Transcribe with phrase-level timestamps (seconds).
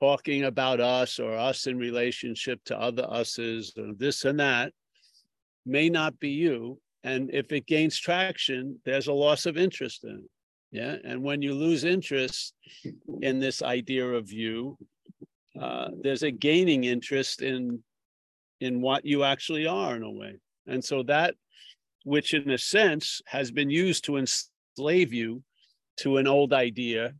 [0.00, 4.72] talking about us or us in relationship to other us's or this and that
[5.66, 6.78] may not be you.
[7.02, 10.30] And if it gains traction, there's a loss of interest in it.
[10.72, 10.96] Yeah.
[11.04, 12.54] And when you lose interest
[13.22, 14.76] in this idea of you,
[15.60, 17.82] uh, there's a gaining interest in
[18.60, 20.36] in what you actually are in a way.
[20.66, 21.34] And so that
[22.04, 25.42] which in a sense has been used to enslave you
[25.98, 27.14] to an old idea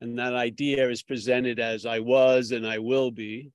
[0.00, 3.50] and that idea is presented as I was and I will be,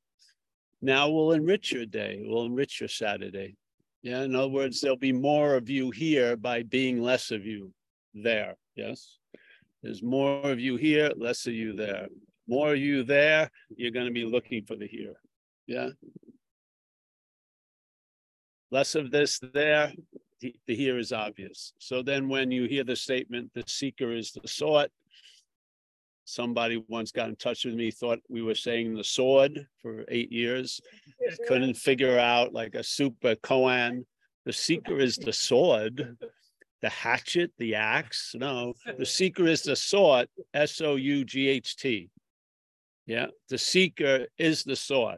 [0.81, 3.55] now we'll enrich your day, We'll enrich your Saturday.
[4.01, 7.73] Yeah, in other words, there'll be more of you here by being less of you
[8.13, 8.55] there.
[8.75, 9.17] Yes,
[9.83, 12.07] there's more of you here, less of you there.
[12.47, 15.15] More of you there, you're going to be looking for the here.
[15.67, 15.89] Yeah.
[18.71, 19.91] Less of this there,
[20.39, 21.73] the, here is obvious.
[21.79, 24.89] So then when you hear the statement, the seeker is the sought,
[26.29, 30.31] somebody once got in touch with me, thought we were saying the sword for eight
[30.31, 30.79] years.
[31.47, 34.05] Couldn't figure out like a super koan.
[34.45, 36.17] The seeker is the sword,
[36.81, 38.33] the hatchet, the axe.
[38.35, 42.09] No, the seeker is the sword, S O U G H T.
[43.05, 45.17] Yeah, the seeker is the sword.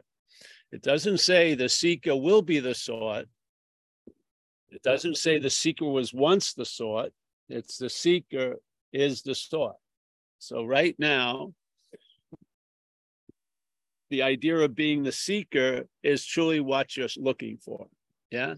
[0.72, 3.26] It doesn't say the seeker will be the sword.
[4.70, 7.12] It doesn't say the seeker was once the sword.
[7.50, 8.56] It's the seeker
[8.92, 9.74] is the sword.
[10.42, 11.54] So right now,
[14.10, 17.86] the idea of being the seeker is truly what you're looking for.
[18.32, 18.54] Yeah.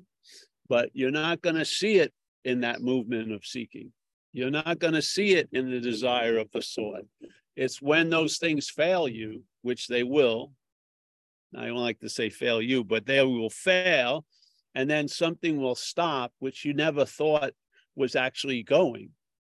[0.66, 3.92] But you're not going to see it in that movement of seeking.
[4.32, 7.02] You're not going to see it in the desire of the sword.
[7.54, 10.52] It's when those things fail you, which they will.
[11.54, 14.24] I don't like to say fail you, but they will fail.
[14.74, 17.52] And then something will stop, which you never thought
[17.94, 19.10] was actually going.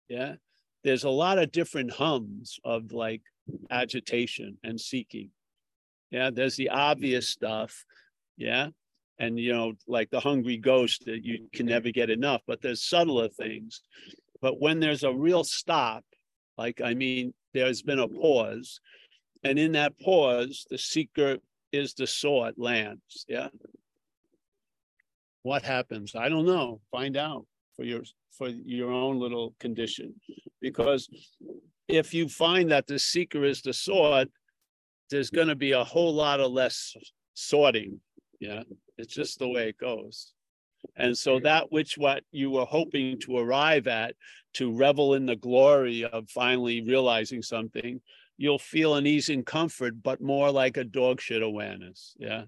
[0.07, 0.35] Yeah
[0.83, 3.21] there's a lot of different hums of like
[3.69, 5.31] agitation and seeking.
[6.11, 7.85] Yeah, there's the obvious stuff.
[8.37, 8.69] Yeah.
[9.19, 12.83] And you know, like the hungry ghost that you can never get enough, but there's
[12.87, 13.81] subtler things.
[14.41, 16.05] But when there's a real stop,
[16.57, 18.79] like I mean, there's been a pause,
[19.43, 21.37] and in that pause, the seeker
[21.73, 23.25] is the sword lands.
[23.27, 23.49] Yeah.
[25.43, 26.15] What happens?
[26.15, 26.79] I don't know.
[26.91, 27.45] Find out
[27.79, 28.01] for your
[28.31, 30.13] for your own little condition.
[30.59, 31.09] Because
[31.87, 34.29] if you find that the seeker is the sword,
[35.09, 36.95] there's going to be a whole lot of less
[37.33, 38.01] sorting.
[38.39, 38.63] Yeah,
[38.97, 40.33] it's just the way it goes.
[40.97, 44.15] And so that which what you were hoping to arrive at,
[44.55, 48.01] to revel in the glory of finally realizing something,
[48.37, 52.15] you'll feel an ease and comfort, but more like a dog shit awareness.
[52.17, 52.43] Yeah.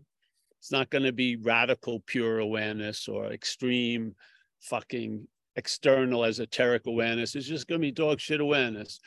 [0.60, 4.16] It's not going to be radical pure awareness or extreme
[4.62, 7.36] fucking external esoteric awareness.
[7.36, 9.00] It's just going to be dog shit awareness.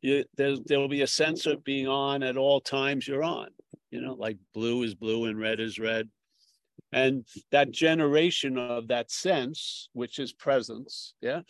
[0.00, 3.48] You, there, there'll be a sense of being on at all times you're on,
[3.90, 6.08] you know, like blue is blue and red is red.
[6.92, 11.40] And that generation of that sense, which is presence, yeah,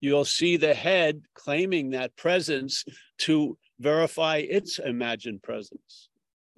[0.00, 2.84] you'll see the head claiming that presence
[3.18, 6.08] to verify its imagined presence.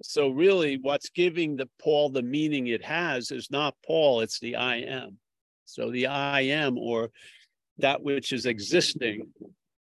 [0.03, 4.55] So really what's giving the Paul the meaning it has is not Paul, it's the
[4.55, 5.17] I am.
[5.71, 7.11] So the I am, or
[7.77, 9.27] that which is existing,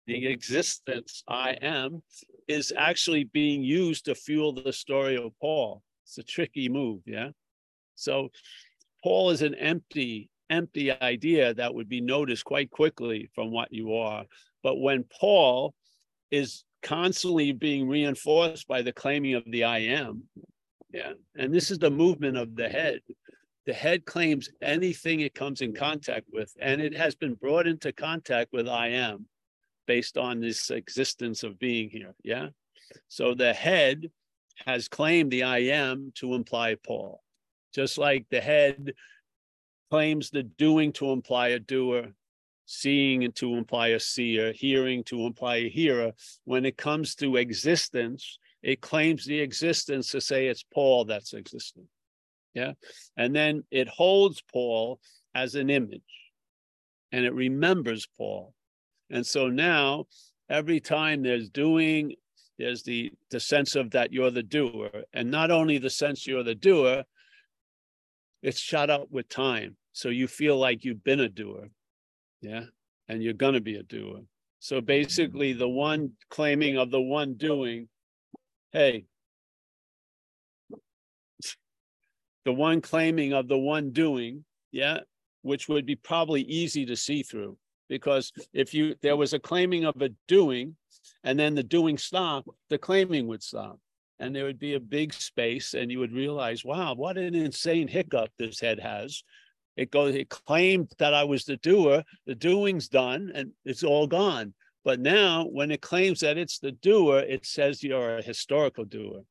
[0.06, 2.02] the existence I am,
[2.48, 5.82] is actually being used to fuel the story of Paul.
[6.04, 7.30] It's a tricky move, yeah.
[7.94, 8.30] So
[9.02, 13.94] Paul is an empty, empty idea that would be noticed quite quickly from what you
[13.94, 14.24] are.
[14.62, 15.74] But when Paul
[16.30, 20.24] is constantly being reinforced by the claiming of the I am,
[20.92, 23.00] yeah, and this is the movement of the head
[23.66, 27.92] the head claims anything it comes in contact with, and it has been brought into
[27.92, 29.26] contact with I am
[29.86, 32.14] based on this existence of being here.
[32.22, 32.48] Yeah.
[33.08, 34.10] So the head
[34.64, 37.22] has claimed the I am to imply Paul,
[37.74, 38.92] just like the head
[39.90, 42.12] claims the doing to imply a doer,
[42.66, 46.12] seeing to imply a seer, hearing to imply a hearer.
[46.44, 51.86] When it comes to existence, it claims the existence to say it's Paul that's existing.
[52.56, 52.72] Yeah.
[53.18, 54.98] And then it holds Paul
[55.34, 56.00] as an image
[57.12, 58.54] and it remembers Paul.
[59.10, 60.06] And so now
[60.48, 62.14] every time there's doing,
[62.58, 64.90] there's the, the sense of that you're the doer.
[65.12, 67.04] And not only the sense you're the doer,
[68.42, 69.76] it's shot up with time.
[69.92, 71.68] So you feel like you've been a doer.
[72.40, 72.64] Yeah.
[73.06, 74.20] And you're going to be a doer.
[74.60, 77.88] So basically, the one claiming of the one doing,
[78.72, 79.04] hey,
[82.46, 85.00] the one claiming of the one doing, yeah,
[85.42, 87.58] which would be probably easy to see through.
[87.88, 90.76] Because if you there was a claiming of a doing
[91.22, 93.78] and then the doing stopped, the claiming would stop.
[94.18, 97.88] and there would be a big space, and you would realize, wow, what an insane
[97.88, 99.22] hiccup this head has.
[99.76, 104.06] It goes, it claimed that I was the doer, the doing's done, and it's all
[104.06, 104.54] gone.
[104.84, 109.22] But now, when it claims that it's the doer, it says you're a historical doer.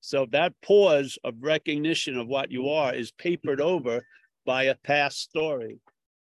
[0.00, 4.06] So that pause of recognition of what you are is papered over
[4.46, 5.78] by a past story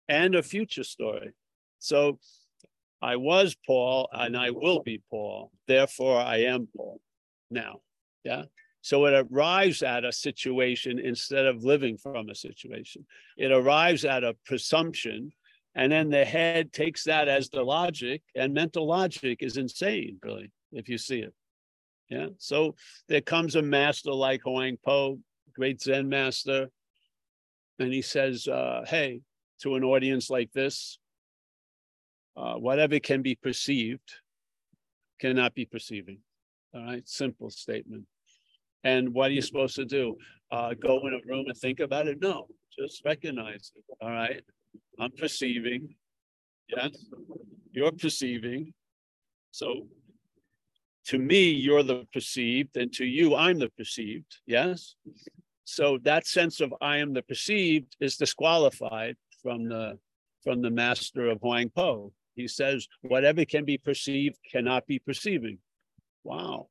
[0.09, 1.31] and a future story.
[1.79, 2.19] So
[3.01, 5.51] I was Paul and I will be Paul.
[5.68, 7.00] Therefore, I am Paul
[7.51, 7.81] now.
[8.24, 8.44] Yeah.
[8.81, 13.06] So it arrives at a situation instead of living from a situation.
[13.38, 15.31] It arrives at a presumption,
[15.75, 20.51] and then the head takes that as the logic, and mental logic is insane, really,
[20.71, 21.33] if you see it.
[22.09, 22.27] Yeah.
[22.38, 22.75] So
[23.09, 25.19] there comes a master like Huang Po,
[25.54, 26.69] great Zen master,
[27.80, 29.21] and he says, uh, Hey,
[29.62, 31.00] to an audience like this,
[32.36, 34.13] uh, whatever can be perceived
[35.19, 36.19] cannot be perceiving.
[36.74, 38.06] All right, simple statement.
[38.83, 40.15] And what are you supposed to do?
[40.51, 42.21] Uh, go in a room and think about it?
[42.21, 43.83] No, just recognize it.
[44.00, 44.44] All right,
[45.00, 45.95] I'm perceiving.
[46.69, 47.06] Yes,
[47.71, 48.74] you're perceiving.
[49.51, 49.88] So
[51.07, 54.38] to me, you're the perceived, and to you, I'm the perceived.
[54.45, 54.95] Yes.
[55.63, 59.98] So that sense of I am the perceived is disqualified from the
[60.44, 62.13] from the master of Huang Po.
[62.36, 65.57] He says, whatever can be perceived cannot be perceiving.
[66.24, 66.68] Wow.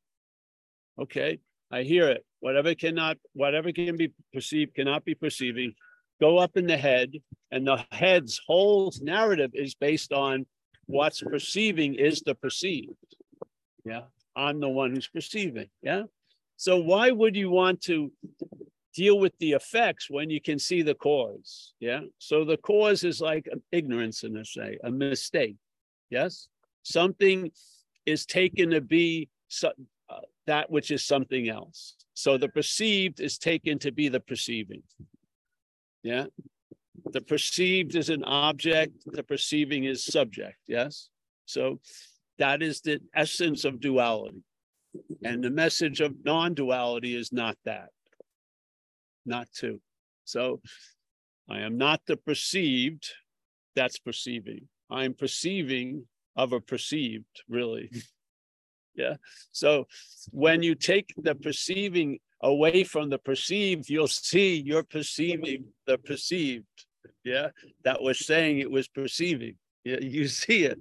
[0.99, 1.41] Okay,
[1.71, 2.25] I hear it.
[2.41, 5.75] Whatever cannot, whatever can be perceived cannot be perceiving.
[6.21, 7.13] Go up in the head,
[7.51, 10.47] and the head's whole narrative is based on
[10.87, 12.95] what's perceiving is the perceived.
[13.85, 14.05] Yeah,
[14.37, 15.69] I'm the one who's perceiving.
[15.83, 16.05] Yeah.
[16.57, 18.13] So why would you want to
[18.97, 21.75] deal with the effects when you can see the cause.
[21.81, 22.01] Yeah.
[22.19, 25.57] So the cause is like ignorance, in a say, a mistake.
[26.09, 26.49] Yes.
[26.83, 27.51] Something
[28.07, 29.73] is taken to be so,
[30.09, 31.95] uh, that which is something else.
[32.15, 34.83] So the perceived is taken to be the perceiving.
[36.03, 36.27] Yeah.
[37.13, 40.57] The perceived is an object, the perceiving is subject.
[40.67, 41.11] Yes.
[41.45, 41.81] So
[42.39, 44.43] that is the essence of duality.
[45.23, 47.91] And the message of non duality is not that
[49.27, 49.81] not to.
[50.25, 50.61] So
[51.51, 53.11] I am not the perceived,
[53.75, 54.69] that's perceiving.
[54.91, 56.07] I'm perceiving
[56.37, 57.91] of a perceived, really.
[58.95, 59.17] yeah.
[59.53, 59.87] So
[60.31, 66.67] when you take the perceiving away from the perceived, you'll see you're perceiving the perceived.
[67.25, 67.49] Yeah.
[67.85, 69.57] That was saying it was perceiving.
[69.85, 69.99] Yeah.
[70.01, 70.79] You see it.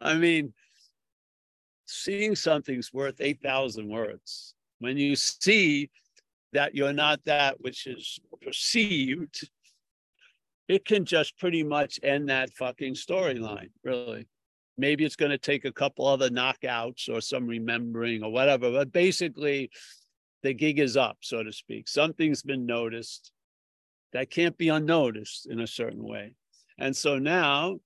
[0.00, 0.52] I mean,
[1.86, 4.54] seeing something's worth 8,000 words.
[4.78, 5.90] When you see
[6.52, 9.48] that you're not that which is perceived,
[10.68, 14.26] it can just pretty much end that fucking storyline, really.
[14.76, 18.92] Maybe it's going to take a couple other knockouts or some remembering or whatever, but
[18.92, 19.70] basically,
[20.42, 21.88] the gig is up, so to speak.
[21.88, 23.32] Something's been noticed
[24.12, 26.34] that can't be unnoticed in a certain way.
[26.78, 27.78] And so now,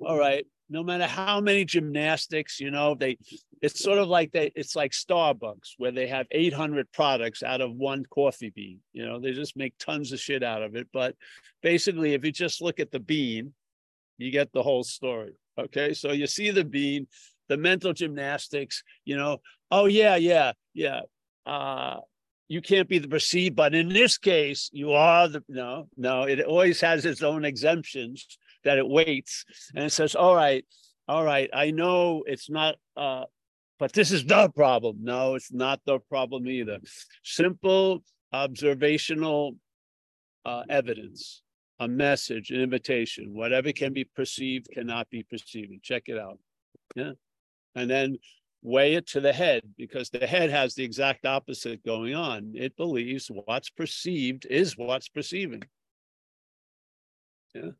[0.00, 3.18] all right, no matter how many gymnastics, you know, they
[3.60, 7.74] it's sort of like they it's like Starbucks where they have 800 products out of
[7.74, 8.80] one coffee bean.
[8.94, 10.88] You know, they just make tons of shit out of it.
[10.90, 11.14] But
[11.62, 13.52] basically, if you just look at the bean,
[14.16, 15.34] you get the whole story.
[15.58, 17.06] Okay, so you see the bean,
[17.48, 18.82] the mental gymnastics.
[19.04, 21.02] You know, oh yeah, yeah, yeah.
[21.44, 21.98] Uh,
[22.48, 26.22] you can't be the perceived, but in this case, you are the no, no.
[26.22, 30.64] It always has its own exemptions that it waits and it says, all right,
[31.08, 33.24] all right, I know it's not, uh,
[33.78, 34.98] but this is the problem.
[35.00, 36.78] No, it's not the problem either.
[37.24, 38.02] Simple
[38.32, 39.56] observational
[40.44, 41.42] uh, evidence,
[41.80, 45.82] a message, an invitation, whatever can be perceived cannot be perceived.
[45.82, 46.38] Check it out.
[46.94, 47.12] Yeah.
[47.74, 48.18] And then
[48.62, 52.52] weigh it to the head because the head has the exact opposite going on.
[52.54, 55.62] It believes what's perceived is what's perceiving.
[57.54, 57.70] Yeah.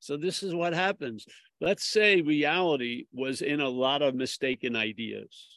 [0.00, 1.26] So this is what happens.
[1.60, 5.48] Let's say reality was in a lot of mistaken ideas.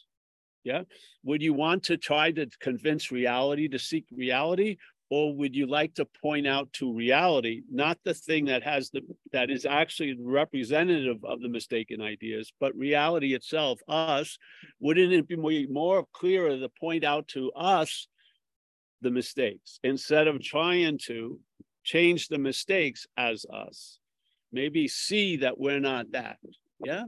[0.64, 0.82] Yeah.
[1.24, 4.76] Would you want to try to convince reality to seek reality?
[5.10, 9.02] Or would you like to point out to reality, not the thing that has the
[9.32, 14.38] that is actually representative of the mistaken ideas, but reality itself, us?
[14.80, 18.08] Wouldn't it be more clearer to point out to us
[19.02, 21.38] the mistakes instead of trying to
[21.84, 23.98] change the mistakes as us?
[24.52, 26.38] Maybe see that we're not that.
[26.84, 27.04] Yeah.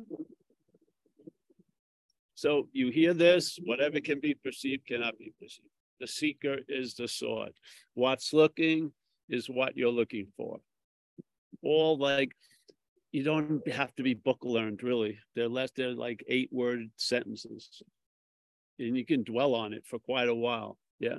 [2.34, 5.68] So you hear this, whatever can be perceived cannot be perceived.
[6.00, 7.52] The seeker is the sword.
[7.94, 8.92] What's looking
[9.28, 10.58] is what you're looking for.
[11.62, 12.32] All like
[13.12, 15.18] you don't have to be book learned really.
[15.34, 17.82] They're less they're like eight word sentences.
[18.78, 20.76] and you can dwell on it for quite a while.
[20.98, 21.18] Yeah.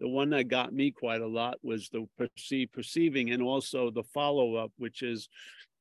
[0.00, 4.02] The one that got me quite a lot was the perceive, perceiving and also the
[4.02, 5.28] follow up, which is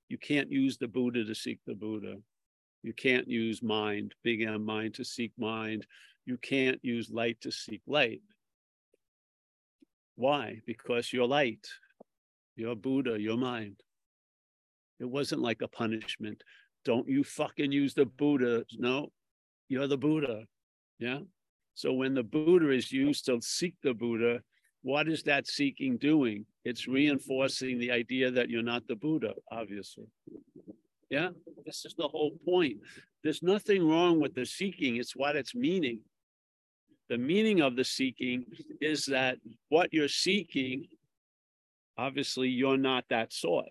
[0.10, 2.16] you can't use the Buddha to seek the Buddha.
[2.84, 5.88] You can't use mind, big M mind to seek mind.
[6.26, 8.22] You can't use light to seek light.
[10.16, 10.62] Why?
[10.66, 11.68] Because you're light.
[12.56, 13.78] You're Buddha, you're mind.
[15.00, 16.44] It wasn't like a punishment.
[16.86, 18.64] Don't you fucking use the Buddha.
[18.78, 19.10] No,
[19.70, 20.44] you're the Buddha.
[21.00, 21.20] Yeah.
[21.76, 24.42] So when the Buddha is used to seek the Buddha,
[24.84, 26.46] what is that seeking doing?
[26.66, 30.06] It's reinforcing the idea that you're not the Buddha, obviously.
[31.10, 31.30] Yeah,
[31.66, 32.78] this is the whole point.
[33.24, 36.00] There's nothing wrong with the seeking, it's what it's meaning.
[37.10, 38.46] The meaning of the seeking
[38.82, 39.38] is that
[39.70, 40.88] what you're seeking,
[41.98, 43.70] obviously, you're not that sort.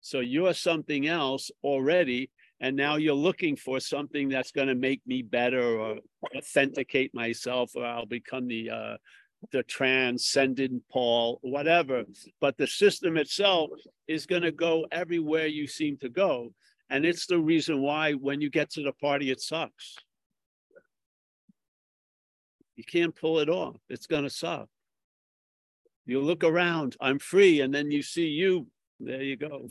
[0.00, 2.30] So you're something else already,
[2.60, 5.98] and now you're looking for something that's going to make me better or
[6.34, 8.96] authenticate myself, or I'll become the uh,
[9.52, 12.04] the transcendent Paul, whatever.
[12.40, 13.70] But the system itself
[14.08, 16.52] is going to go everywhere you seem to go.
[16.88, 19.96] And it's the reason why when you get to the party, it sucks.
[22.76, 23.76] You can't pull it off.
[23.88, 24.68] It's going to suck.
[26.04, 28.68] You look around, I'm free, and then you see you.
[29.00, 29.68] There you go.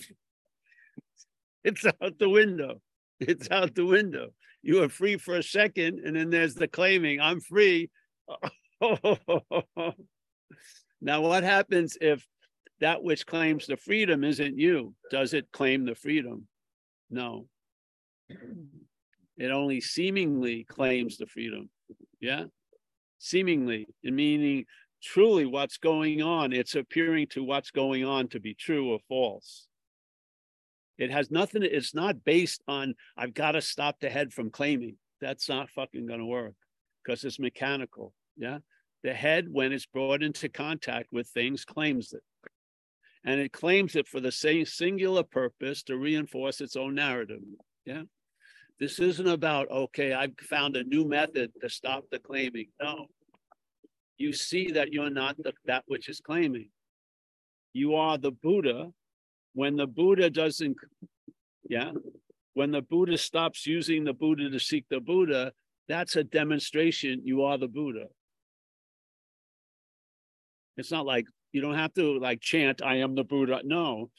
[1.65, 2.79] It's out the window.
[3.19, 4.29] It's out the window.
[4.61, 7.89] You are free for a second, and then there's the claiming, I'm free.
[11.01, 12.23] now, what happens if
[12.81, 14.93] that which claims the freedom isn't you?
[15.09, 16.47] Does it claim the freedom?
[17.09, 17.47] No.
[18.29, 21.69] It only seemingly claims the freedom.
[22.19, 22.43] Yeah.
[23.17, 24.65] Seemingly, meaning
[25.01, 29.67] truly what's going on, it's appearing to what's going on to be true or false.
[30.97, 34.97] It has nothing, it's not based on, I've got to stop the head from claiming.
[35.21, 36.53] That's not fucking going to work
[37.03, 38.13] because it's mechanical.
[38.37, 38.59] Yeah.
[39.03, 42.23] The head, when it's brought into contact with things, claims it.
[43.25, 47.41] And it claims it for the same singular purpose to reinforce its own narrative.
[47.85, 48.03] Yeah.
[48.79, 52.67] This isn't about, okay, I've found a new method to stop the claiming.
[52.81, 53.07] No.
[54.17, 56.69] You see that you're not the, that which is claiming.
[57.73, 58.91] You are the Buddha.
[59.55, 60.75] When the Buddha doesn't,
[61.69, 61.91] yeah,
[62.55, 65.53] when the Buddha stops using the Buddha to seek the Buddha,
[65.87, 68.07] that's a demonstration you are the Buddha.
[70.75, 73.61] It's not like you don't have to like chant, I am the Buddha.
[73.63, 74.09] No,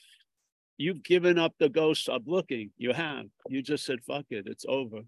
[0.78, 2.70] you've given up the ghost of looking.
[2.78, 3.26] You have.
[3.50, 5.00] You just said, fuck it, it's over.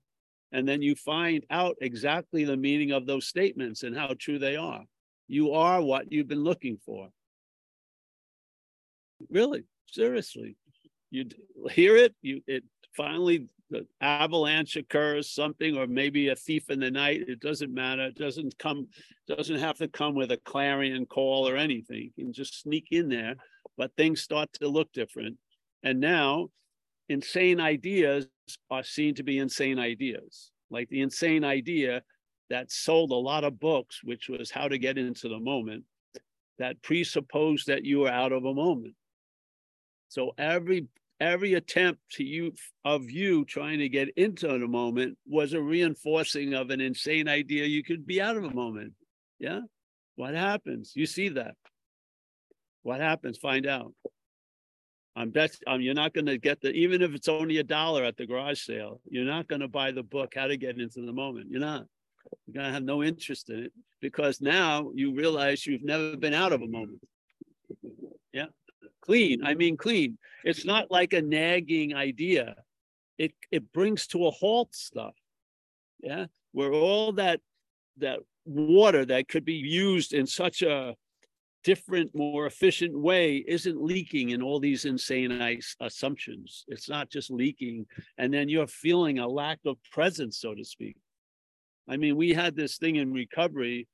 [0.53, 4.57] And then you find out exactly the meaning of those statements and how true they
[4.57, 4.85] are.
[5.27, 7.09] You are what you've been looking for.
[9.31, 10.57] Really, seriously.
[11.11, 11.27] You
[11.71, 12.65] hear it, you it
[12.97, 17.29] finally the avalanche occurs, something, or maybe a thief in the night.
[17.29, 18.07] It doesn't matter.
[18.07, 18.89] It doesn't come,
[19.27, 22.11] doesn't have to come with a clarion call or anything.
[22.17, 23.35] You can just sneak in there,
[23.77, 25.37] but things start to look different.
[25.83, 26.49] And now
[27.09, 28.27] insane ideas
[28.71, 30.51] are seen to be insane ideas.
[30.71, 32.03] Like the insane idea
[32.51, 35.85] that sold a lot of books, which was how to get into the moment,
[36.59, 38.95] that presupposed that you were out of a moment.
[40.09, 40.89] So every
[41.21, 42.53] every attempt to you
[42.85, 47.65] of you trying to get into the moment was a reinforcing of an insane idea
[47.65, 48.93] you could be out of a moment.
[49.39, 49.61] Yeah.
[50.17, 50.93] What happens?
[50.95, 51.55] You see that.
[52.83, 53.39] What happens?
[53.39, 53.93] Find out.
[55.17, 58.05] I'm bet um, you're not going to get the even if it's only a dollar
[58.05, 61.05] at the garage sale, you're not going to buy the book How to Get Into
[61.05, 61.49] the Moment.
[61.51, 61.87] You're not.
[62.47, 66.35] You're going to have no interest in it because now you realize you've never been
[66.35, 67.01] out of a moment.
[68.33, 68.47] Yeah
[69.09, 69.45] clean.
[69.45, 70.19] I mean, clean.
[70.45, 72.55] It's not like a nagging idea.
[73.17, 75.15] It it brings to a halt stuff.
[76.01, 77.41] Yeah, where all that
[77.97, 80.95] that water that could be used in such a
[81.65, 86.65] different, more efficient way isn't leaking in all these insane assumptions.
[86.69, 87.87] It's not just leaking,
[88.19, 90.97] and then you're feeling a lack of presence, so to speak.
[91.89, 93.89] I mean, we had this thing in recovery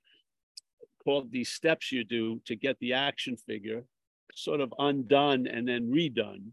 [1.04, 3.84] called these steps you do to get the action figure
[4.34, 6.52] sort of undone and then redone.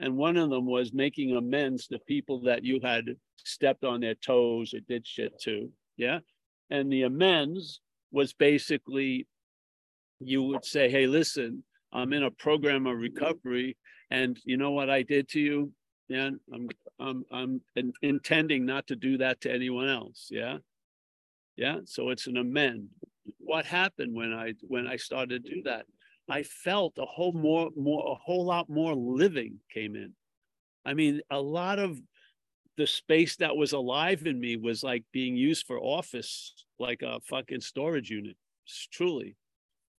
[0.00, 4.14] And one of them was making amends to people that you had stepped on their
[4.14, 5.70] toes or did shit to.
[5.96, 6.18] Yeah.
[6.70, 7.80] And the amends
[8.10, 9.26] was basically
[10.20, 13.76] you would say, Hey, listen, I'm in a program of recovery.
[14.10, 15.72] And you know what I did to you?
[16.08, 16.30] Yeah.
[16.52, 16.68] I'm
[16.98, 20.28] I'm I'm in, intending not to do that to anyone else.
[20.30, 20.58] Yeah.
[21.56, 21.78] Yeah.
[21.84, 22.88] So it's an amend.
[23.38, 25.86] What happened when I when I started to do that?
[26.28, 30.14] I felt a whole more, more, a whole lot more living came in.
[30.84, 32.00] I mean, a lot of
[32.76, 37.20] the space that was alive in me was like being used for office, like a
[37.20, 38.36] fucking storage unit,
[38.90, 39.36] truly.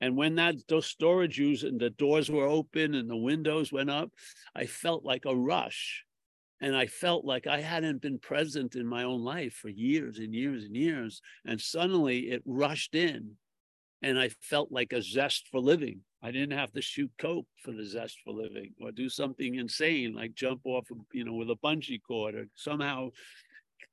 [0.01, 3.91] And when that those storage units and the doors were open and the windows went
[3.91, 4.11] up,
[4.55, 6.05] I felt like a rush.
[6.61, 10.35] And I felt like I hadn't been present in my own life for years and
[10.35, 11.21] years and years.
[11.45, 13.33] And suddenly it rushed in.
[14.03, 16.01] And I felt like a zest for living.
[16.25, 20.15] I didn't have to shoot coke for the zest for living or do something insane
[20.15, 23.11] like jump off, you know, with a bungee cord or somehow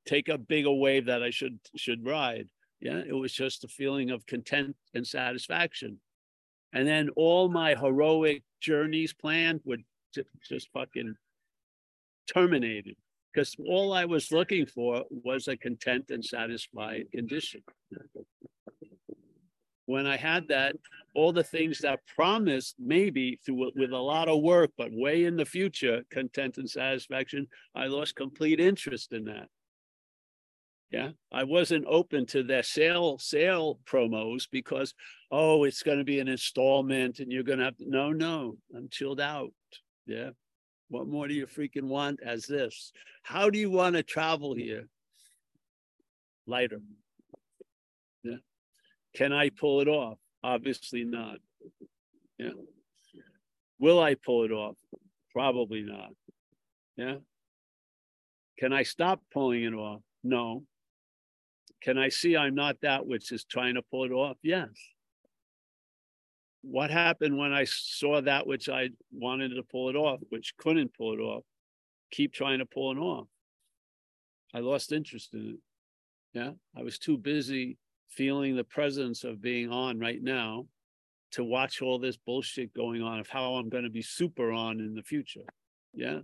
[0.06, 2.48] take a bigger wave that I should should ride.
[2.80, 6.00] Yeah, it was just a feeling of content and satisfaction.
[6.72, 9.76] And then all my heroic journeys planned were
[10.48, 11.14] just fucking
[12.32, 12.96] terminated
[13.30, 17.62] because all I was looking for was a content and satisfied condition
[19.86, 20.76] when I had that,
[21.14, 25.36] all the things that promised maybe through with a lot of work, but way in
[25.36, 29.48] the future, content and satisfaction, I lost complete interest in that.
[30.90, 34.94] Yeah, I wasn't open to their sale sale promos because
[35.30, 38.56] oh, it's going to be an installment and you're going to have to, no, no,
[38.76, 39.52] I'm chilled out.
[40.06, 40.30] Yeah,
[40.90, 42.92] what more do you freaking want as this?
[43.22, 44.86] How do you want to travel here?
[46.46, 46.80] Lighter.
[49.14, 50.18] Can I pull it off?
[50.42, 51.36] Obviously not.
[52.38, 52.50] Yeah.
[53.78, 54.76] Will I pull it off?
[55.32, 56.10] Probably not.
[56.96, 57.16] Yeah.
[58.58, 60.02] Can I stop pulling it off?
[60.22, 60.64] No.
[61.82, 64.36] Can I see I'm not that which is trying to pull it off?
[64.42, 64.68] Yes.
[66.62, 70.94] What happened when I saw that which I wanted to pull it off, which couldn't
[70.94, 71.42] pull it off?
[72.12, 73.26] Keep trying to pull it off.
[74.54, 76.38] I lost interest in it.
[76.38, 76.50] Yeah.
[76.76, 77.78] I was too busy
[78.16, 80.66] feeling the presence of being on right now
[81.32, 84.80] to watch all this bullshit going on of how I'm going to be super on
[84.80, 85.46] in the future.
[85.94, 86.20] Yeah.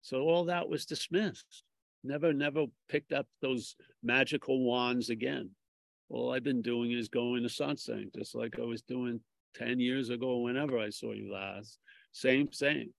[0.00, 1.64] So all that was dismissed.
[2.02, 5.50] Never, never picked up those magical wands again.
[6.08, 9.20] All I've been doing is going to satsang, just like I was doing
[9.54, 11.78] 10 years ago, whenever I saw you last.
[12.12, 12.92] Same, same.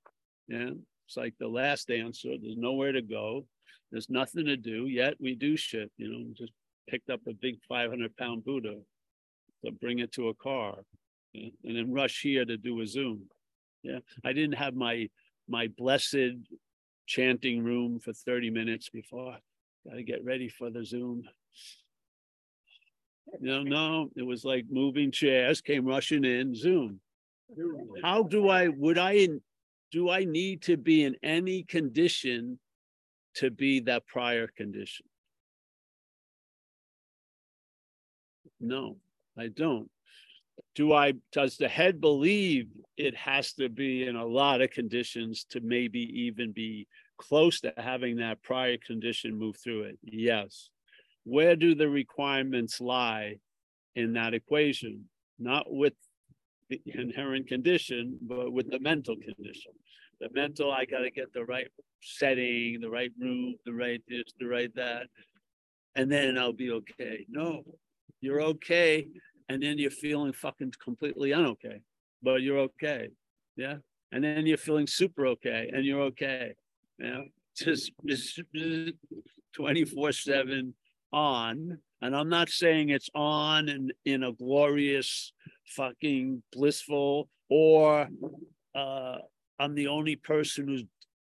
[0.48, 0.72] Yeah.
[1.08, 2.30] It's like the last answer.
[2.40, 3.46] There's nowhere to go.
[3.92, 4.88] There's nothing to do.
[4.88, 6.54] Yet we do shit, you know, just
[6.90, 8.80] picked up a big 500 pound Buddha
[9.66, 10.76] to bring it to a car
[11.34, 13.24] yeah, and then rush here to do a Zoom.
[13.82, 14.00] Yeah.
[14.24, 15.10] I didn't have my
[15.48, 16.38] my blessed
[17.06, 19.38] chanting room for 30 minutes before.
[19.86, 21.24] Got to get ready for the Zoom.
[23.40, 27.00] No, no, it was like moving chairs came rushing in, Zoom.
[28.02, 29.28] How do I, would I,
[29.92, 32.60] do I need to be in any condition
[33.36, 35.06] to be that prior condition?
[38.64, 38.96] No,
[39.38, 39.90] I don't.
[40.74, 45.46] Do I, does the head believe it has to be in a lot of conditions
[45.50, 50.00] to maybe even be close to having that prior condition move through it?
[50.02, 50.70] Yes.
[51.26, 53.40] Where do the requirements lie
[53.96, 55.10] in that equation?
[55.38, 55.94] Not with
[56.70, 59.74] the inherent condition, but with the mental condition.
[60.22, 61.68] The mental, I got to get the right
[62.02, 65.08] setting, the right room, the right this, the right that,
[65.96, 67.26] and then I'll be okay.
[67.30, 67.64] No,
[68.24, 69.06] you're okay,
[69.50, 71.82] and then you're feeling fucking completely unokay,
[72.22, 73.10] but you're okay.
[73.58, 73.76] Yeah.
[74.14, 76.54] And then you're feeling super okay and you're okay.
[77.00, 77.26] Know,
[77.58, 78.40] just, just
[79.56, 80.74] 24 7
[81.12, 81.78] on.
[82.02, 85.34] And I'm not saying it's on and in a glorious,
[85.76, 88.08] fucking blissful, or
[88.74, 89.18] uh,
[89.60, 90.86] I'm the only person who's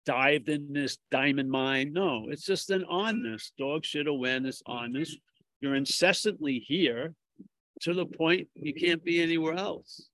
[0.05, 1.93] dived in this diamond mine.
[1.93, 5.11] No, it's just an onness, dog shit awareness, onness
[5.61, 7.13] you're incessantly here
[7.81, 10.09] to the point you can't be anywhere else.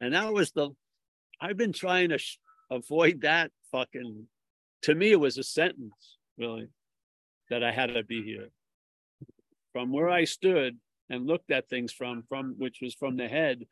[0.00, 0.70] And that was the,
[1.40, 2.38] I've been trying to sh-
[2.70, 4.26] avoid that fucking,
[4.82, 6.68] to me, it was a sentence, really,
[7.50, 8.48] that I had to be here.
[9.72, 10.78] From where I stood
[11.10, 13.64] and looked at things from, from which was from the head,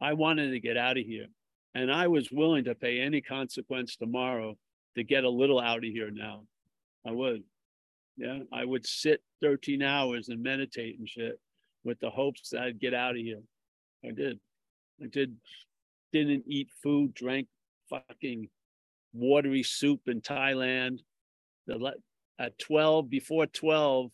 [0.00, 1.26] I wanted to get out of here.
[1.74, 4.56] And I was willing to pay any consequence tomorrow
[4.96, 6.44] to get a little out of here now.
[7.06, 7.42] I would.
[8.16, 11.38] Yeah, I would sit 13 hours and meditate and shit
[11.84, 13.42] with the hopes that I'd get out of here.
[14.04, 14.38] I did.
[15.02, 15.36] I did.
[16.12, 17.48] Didn't eat food, drank
[17.90, 18.48] fucking
[19.12, 21.00] watery soup in Thailand.
[21.66, 21.94] The
[22.38, 24.10] at 12, before 12,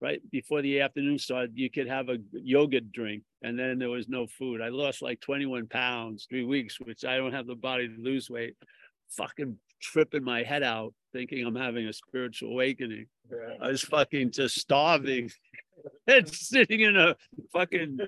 [0.00, 4.08] right before the afternoon started, you could have a yogurt drink, and then there was
[4.08, 4.60] no food.
[4.60, 8.28] I lost like 21 pounds, three weeks, which I don't have the body to lose
[8.28, 8.54] weight.
[9.16, 13.06] Fucking tripping my head out thinking I'm having a spiritual awakening.
[13.30, 13.54] Yeah.
[13.60, 15.30] I was fucking just starving
[16.06, 17.16] and sitting in a
[17.52, 17.98] fucking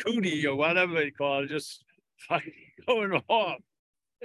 [0.00, 1.84] kuti or whatever they call it, just
[2.28, 2.52] fucking
[2.86, 3.58] going off.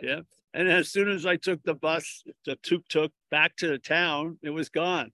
[0.01, 0.21] Yeah.
[0.53, 4.37] And as soon as I took the bus, the tuk tuk back to the town,
[4.43, 5.11] it was gone.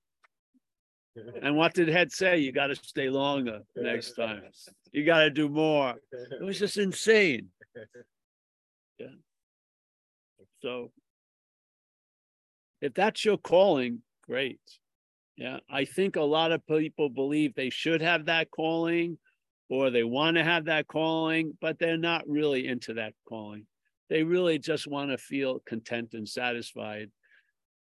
[1.42, 2.38] And what did head say?
[2.38, 4.42] You got to stay longer next time.
[4.92, 5.96] You got to do more.
[6.12, 7.50] It was just insane.
[9.00, 9.08] Yeah.
[10.62, 10.92] So
[12.82, 14.60] if that's your calling, great.
[15.36, 15.60] Yeah.
[15.70, 19.18] I think a lot of people believe they should have that calling
[19.70, 23.65] or they want to have that calling, but they're not really into that calling.
[24.10, 27.10] They really just want to feel content and satisfied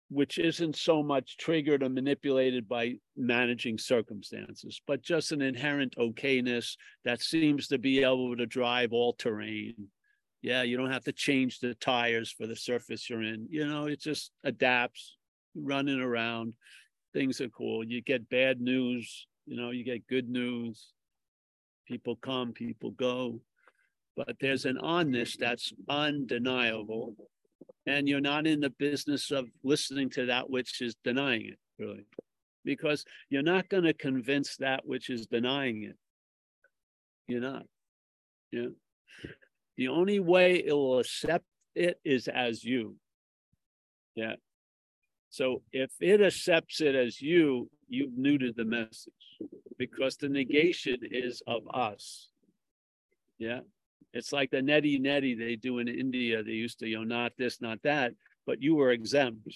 [0.10, 6.76] which isn't so much triggered or manipulated by managing circumstances, but just an inherent okayness
[7.06, 9.76] that seems to be able to drive all terrain.
[10.42, 13.48] Yeah, you don't have to change the tires for the surface you're in.
[13.50, 15.18] You know, it just adapts,
[15.56, 16.54] running around.
[17.14, 17.84] Things are cool.
[17.84, 20.94] You get bad news, you know, you get good news.
[21.88, 23.42] People come, people go.
[24.16, 27.16] But there's an onness that's undeniable
[27.90, 32.06] and you're not in the business of listening to that which is denying it really
[32.64, 35.98] because you're not going to convince that which is denying it
[37.28, 37.64] you're not
[38.52, 38.68] yeah
[39.80, 42.96] the only way it will accept it is as you
[44.16, 44.36] yeah
[45.30, 49.14] so if it accepts it as you you've neutered the message
[49.78, 52.30] because the negation is of us
[53.38, 53.62] yeah
[54.14, 56.42] it's like the neti neti they do in India.
[56.44, 58.14] They used to, you know, not this, not that,
[58.46, 59.48] but you were exempt.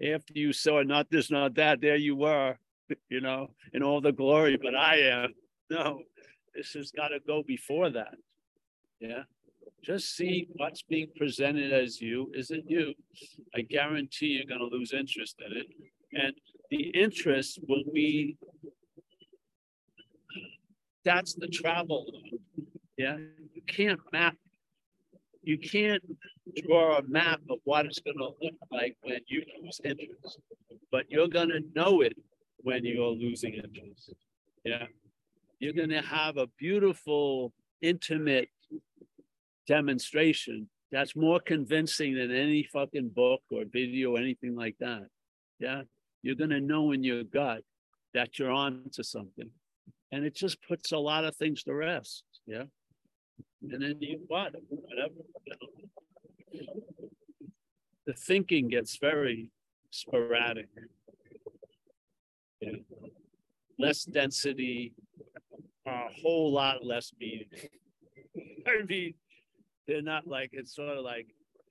[0.00, 2.56] After you saw not this, not that, there you were,
[3.08, 4.58] you know, in all the glory.
[4.62, 5.34] But I am.
[5.70, 6.02] No,
[6.54, 8.14] this has got to go before that.
[9.00, 9.24] Yeah.
[9.86, 12.92] Just see what's being presented as you isn't you.
[13.54, 15.66] I guarantee you're going to lose interest in it.
[16.12, 16.32] And
[16.72, 18.36] the interest will be
[21.04, 22.04] that's the travel.
[22.98, 23.18] Yeah
[23.54, 24.36] You can't map,
[25.44, 26.02] you can't
[26.66, 30.40] draw a map of what it's going to look like when you lose interest,
[30.90, 32.16] but you're going to know it
[32.58, 34.14] when you're losing interest.
[34.64, 34.86] Yeah.
[35.60, 38.48] You're going to have a beautiful, intimate
[39.66, 45.06] demonstration that's more convincing than any fucking book or video or anything like that.
[45.58, 45.82] Yeah.
[46.22, 47.62] You're going to know in your gut
[48.14, 49.50] that you're on to something.
[50.12, 52.24] And it just puts a lot of things to rest.
[52.46, 52.64] Yeah
[53.62, 55.14] and then you what whatever.
[58.06, 59.50] The thinking gets very
[59.90, 60.68] sporadic.
[62.60, 62.70] Yeah.
[63.78, 64.94] Less density,
[65.86, 67.48] a whole lot less meaning.
[68.66, 69.14] I mean,
[69.86, 71.28] they're not like it's sort of like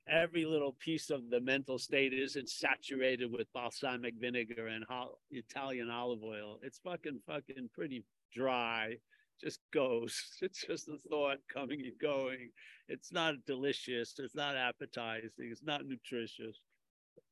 [0.08, 4.86] every little piece of the mental state isn't saturated with balsamic vinegar and
[5.32, 6.60] Italian olive oil.
[6.62, 8.98] It's fucking fucking pretty dry
[9.42, 10.22] just goes.
[10.42, 12.52] It's just a thought coming and going.
[12.88, 14.14] It's not delicious.
[14.20, 15.30] It's not appetizing.
[15.52, 16.60] It's not nutritious.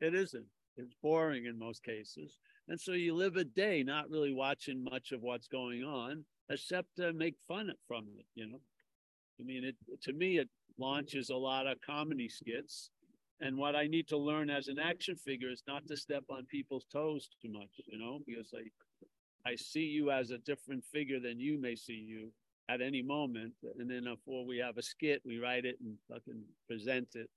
[0.01, 0.45] It isn't.
[0.77, 2.37] It's boring in most cases.
[2.67, 6.95] And so you live a day not really watching much of what's going on, except
[6.97, 8.59] to make fun from it, you know.
[9.39, 12.89] I mean, it to me, it launches a lot of comedy skits.
[13.41, 16.45] And what I need to learn as an action figure is not to step on
[16.45, 18.63] people's toes too much, you know, because I
[19.45, 22.31] I see you as a different figure than you may see you
[22.69, 23.53] at any moment.
[23.77, 27.29] And then before we have a skit, we write it and fucking present it.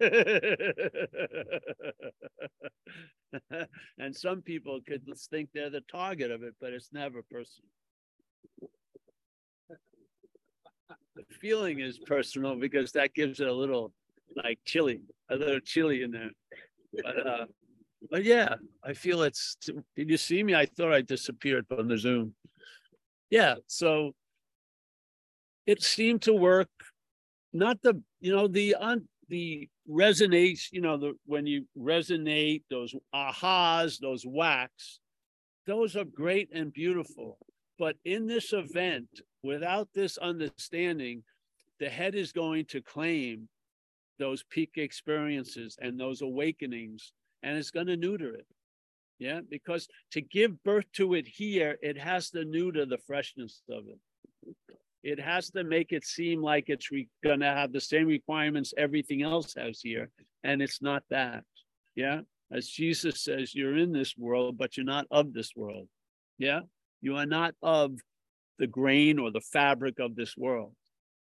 [3.98, 7.70] and some people could think they're the target of it, but it's never personal.
[11.14, 13.92] The feeling is personal because that gives it a little
[14.36, 16.30] like chili, a little chili in there.
[17.02, 17.44] But uh,
[18.10, 19.56] but yeah, I feel it's.
[19.96, 20.54] Did you see me?
[20.54, 22.34] I thought I disappeared from the Zoom.
[23.30, 24.12] Yeah, so
[25.66, 26.68] it seemed to work.
[27.52, 30.68] Not the you know the on the resonates.
[30.72, 35.00] You know the when you resonate those ahas, those whacks,
[35.66, 37.38] those are great and beautiful.
[37.78, 39.08] But in this event,
[39.42, 41.22] without this understanding,
[41.80, 43.48] the head is going to claim
[44.18, 48.46] those peak experiences and those awakenings and it's going to neuter it.
[49.18, 53.84] Yeah, because to give birth to it here, it has to neuter the freshness of
[53.86, 54.56] it.
[55.04, 58.74] It has to make it seem like it's re- going to have the same requirements
[58.76, 60.10] everything else has here.
[60.42, 61.44] And it's not that.
[61.94, 62.20] Yeah.
[62.50, 65.88] As Jesus says, you're in this world, but you're not of this world.
[66.38, 66.60] Yeah.
[67.00, 67.94] You are not of
[68.62, 70.72] the grain or the fabric of this world.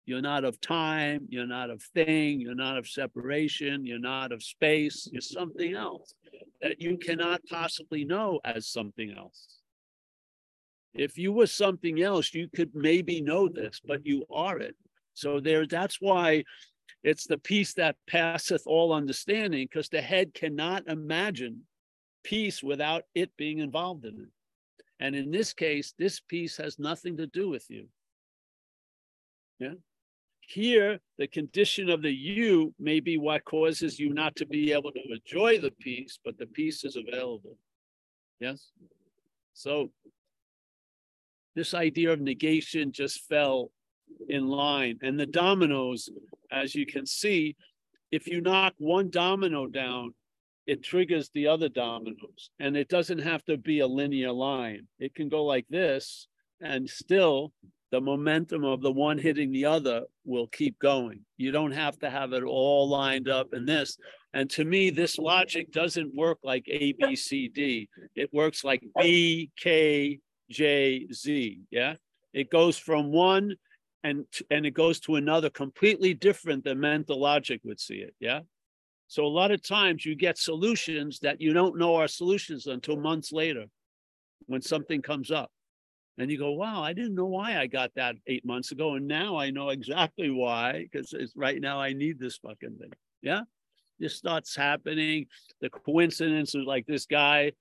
[0.05, 4.43] You're not of time, you're not of thing, you're not of separation, you're not of
[4.43, 6.13] space, you're something else
[6.61, 9.39] that you cannot possibly know as something else.
[10.93, 14.75] If you were something else, you could maybe know this, but you are it.
[15.15, 16.43] So there, that's why
[17.03, 21.61] It's the peace that passeth all understanding, because the head cannot imagine
[22.23, 24.29] peace without it being involved in it.
[24.99, 27.87] And in this case, this peace has nothing to do with you.
[29.59, 29.73] Yeah.
[30.41, 34.91] Here, the condition of the you may be what causes you not to be able
[34.91, 37.57] to enjoy the peace, but the peace is available.
[38.39, 38.71] Yes.
[39.53, 39.91] So
[41.55, 43.71] this idea of negation just fell
[44.27, 44.99] in line.
[45.01, 46.09] And the dominoes,
[46.51, 47.55] as you can see,
[48.11, 50.13] if you knock one domino down,
[50.65, 52.49] it triggers the other dominoes.
[52.59, 54.87] And it doesn't have to be a linear line.
[54.99, 56.27] It can go like this,
[56.61, 57.51] and still
[57.91, 61.19] the momentum of the one hitting the other will keep going.
[61.37, 63.97] You don't have to have it all lined up in this.
[64.33, 67.87] And to me, this logic doesn't work like A, B, C, D.
[68.15, 71.61] It works like B, K, J, Z.
[71.69, 71.95] Yeah.
[72.33, 73.55] It goes from one
[74.03, 78.15] and and it goes to another completely different than mental logic would see it.
[78.19, 78.39] Yeah.
[79.13, 82.97] So a lot of times you get solutions that you don't know are solutions until
[82.97, 83.65] months later
[84.47, 85.51] when something comes up.
[86.17, 88.95] And you go, wow, I didn't know why I got that eight months ago.
[88.95, 92.91] And now I know exactly why, because it's right now I need this fucking thing.
[93.21, 93.41] Yeah.
[93.99, 95.27] This starts happening.
[95.61, 97.51] The coincidence is like this guy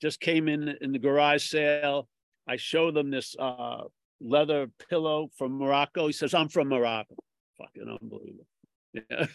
[0.00, 2.06] just came in in the garage sale.
[2.46, 3.82] I show them this uh,
[4.20, 6.06] leather pillow from Morocco.
[6.06, 7.16] He says, I'm from Morocco.
[7.58, 8.46] Fucking unbelievable.
[9.10, 9.26] Yeah.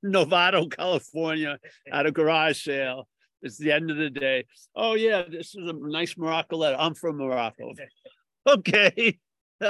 [0.04, 1.58] Novato, California,
[1.90, 3.08] at a garage sale.
[3.42, 4.46] It's the end of the day.
[4.74, 6.76] Oh, yeah, this is a nice Morocco leather.
[6.78, 7.72] I'm from Morocco.
[8.48, 9.18] okay.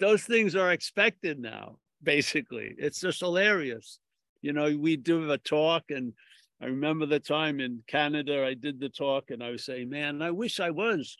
[0.00, 2.74] Those things are expected now, basically.
[2.78, 3.98] It's just hilarious.
[4.40, 6.12] You know, we do a talk and
[6.60, 10.22] I remember the time in Canada, I did the talk and I was saying, man,
[10.22, 11.16] I wish I was,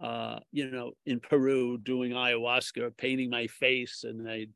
[0.00, 4.46] uh, you know, in Peru doing ayahuasca, painting my face and I,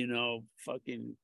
[0.00, 1.14] you know, fucking,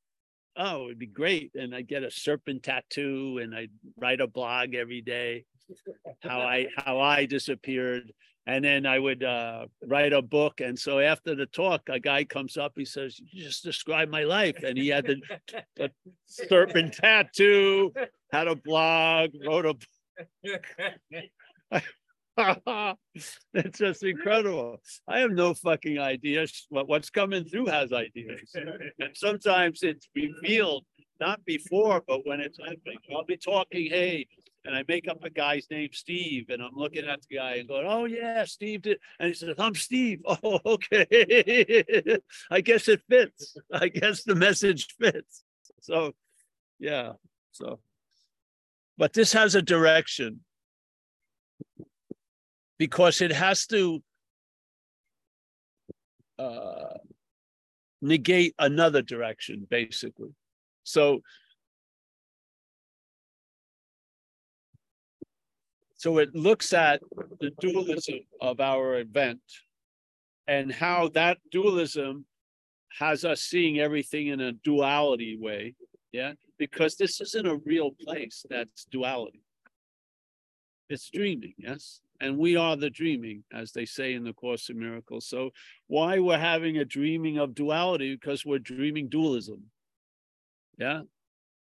[0.59, 1.53] oh, it'd be great.
[1.55, 5.47] And I get a serpent tattoo and I write a blog every day,
[6.21, 8.13] how I, how I disappeared.
[8.47, 10.61] And then I would uh, write a book.
[10.61, 14.25] And so after the talk, a guy comes up, he says, You just describe my
[14.25, 14.63] life.
[14.63, 15.17] And he had the,
[15.77, 15.91] the
[16.27, 17.93] serpent tattoo,
[18.31, 19.75] had a blog, wrote a
[23.55, 24.79] it's just incredible.
[25.09, 28.55] I have no fucking idea what, what's coming through has ideas.
[28.55, 30.85] And sometimes it's revealed,
[31.19, 32.99] not before, but when it's happening.
[33.15, 34.27] I'll be talking, hey,
[34.67, 37.69] and I make up a guy's name, Steve, and I'm looking at the guy and
[37.69, 41.85] going, "Oh yeah, Steve did," and he says, "I'm Steve." Oh, okay.
[42.51, 43.57] I guess it fits.
[43.73, 45.45] I guess the message fits.
[45.81, 46.15] So,
[46.81, 47.13] yeah.
[47.53, 47.79] So,
[48.99, 50.41] but this has a direction
[52.79, 54.03] because it has to
[56.39, 56.99] uh,
[58.03, 60.35] negate another direction, basically.
[60.85, 61.23] So
[65.99, 67.01] So it looks at
[67.41, 69.41] the dualism of our event
[70.47, 72.27] and how that dualism
[72.99, 75.75] has us seeing everything in a duality way.
[76.13, 76.35] Yeah.
[76.59, 79.43] Because this isn't a real place that's duality.
[80.89, 82.01] It's dreaming, yes.
[82.21, 85.27] And we are the dreaming, as they say in the Course of Miracles.
[85.29, 85.51] So,
[85.87, 88.15] why we're having a dreaming of duality?
[88.15, 89.65] Because we're dreaming dualism.
[90.79, 91.03] Yeah.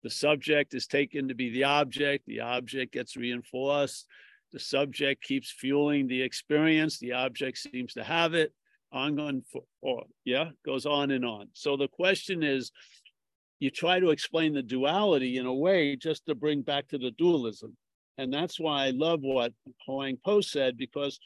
[0.03, 4.07] The subject is taken to be the object, the object gets reinforced,
[4.53, 8.53] the subject keeps fueling the experience, the object seems to have it,
[8.93, 11.49] ongoing for, or yeah, goes on and on.
[11.55, 12.71] So the question is,
[13.59, 17.11] you try to explain the duality in a way just to bring back to the
[17.13, 17.77] dualism.
[18.19, 19.53] And that's why I love what
[19.87, 21.19] Huang Po said, because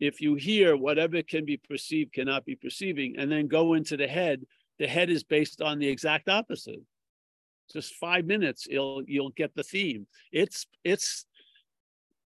[0.00, 4.06] if you hear whatever can be perceived cannot be perceiving, and then go into the
[4.06, 4.44] head,
[4.78, 6.82] the head is based on the exact opposite.
[7.72, 10.06] Just five minutes you'll you'll get the theme.
[10.32, 11.24] It's it's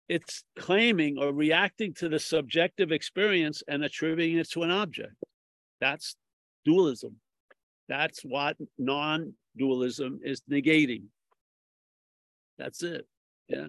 [0.09, 5.15] it's claiming or reacting to the subjective experience and attributing it to an object.
[5.81, 6.17] That's
[6.65, 7.17] dualism.
[7.89, 11.05] That's what non-dualism is negating.
[12.57, 13.07] That's it.
[13.49, 13.67] Yeah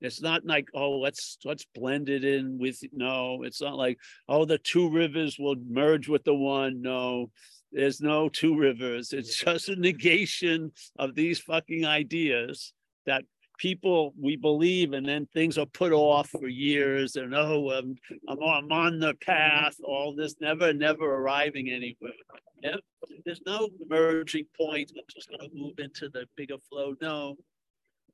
[0.00, 4.44] it's not like oh let's let's blend it in with no it's not like oh
[4.44, 6.82] the two rivers will merge with the one.
[6.82, 7.30] No
[7.72, 9.12] there's no two rivers.
[9.12, 12.72] It's just a negation of these fucking ideas
[13.06, 13.24] that
[13.58, 17.96] people we believe and then things are put off for years and oh I'm,
[18.28, 22.12] I'm, I'm on the path all this never never arriving anywhere.
[22.62, 22.76] Yeah
[23.24, 24.92] there's no merging point.
[24.96, 26.94] I'm just going to move into the bigger flow.
[27.00, 27.36] No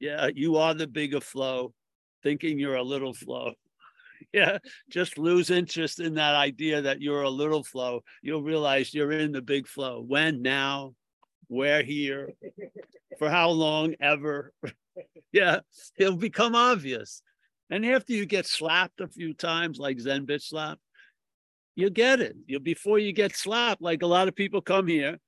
[0.00, 1.72] yeah you are the bigger flow
[2.22, 3.52] thinking you're a little flow
[4.32, 8.02] Yeah, just lose interest in that idea that you're a little flow.
[8.22, 10.00] You'll realize you're in the big flow.
[10.00, 10.94] When, now,
[11.48, 12.32] where, here,
[13.18, 14.52] for how long, ever.
[15.32, 15.60] yeah,
[15.98, 17.22] it'll become obvious.
[17.70, 20.78] And after you get slapped a few times, like Zen bitch slap,
[21.74, 22.36] you get it.
[22.46, 25.18] You before you get slapped, like a lot of people come here.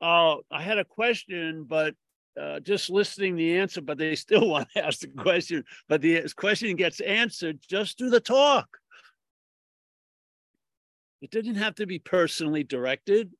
[0.00, 1.94] Oh, I had a question, but
[2.40, 5.64] uh, just listening the answer, but they still want to ask the question.
[5.88, 8.68] But the question gets answered just through the talk.
[11.20, 13.30] It didn't have to be personally directed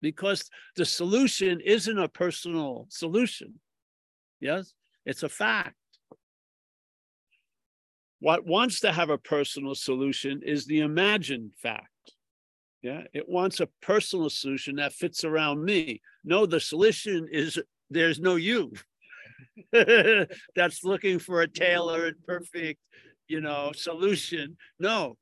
[0.00, 3.60] because the solution isn't a personal solution.
[4.40, 4.72] Yes,
[5.04, 5.74] it's a fact.
[8.20, 11.88] What wants to have a personal solution is the imagined fact.
[12.82, 16.00] Yeah, it wants a personal solution that fits around me.
[16.24, 17.58] No, the solution is
[17.90, 18.72] there's no you
[19.72, 22.80] that's looking for a tailored, perfect,
[23.28, 24.56] you know, solution.
[24.78, 25.16] No.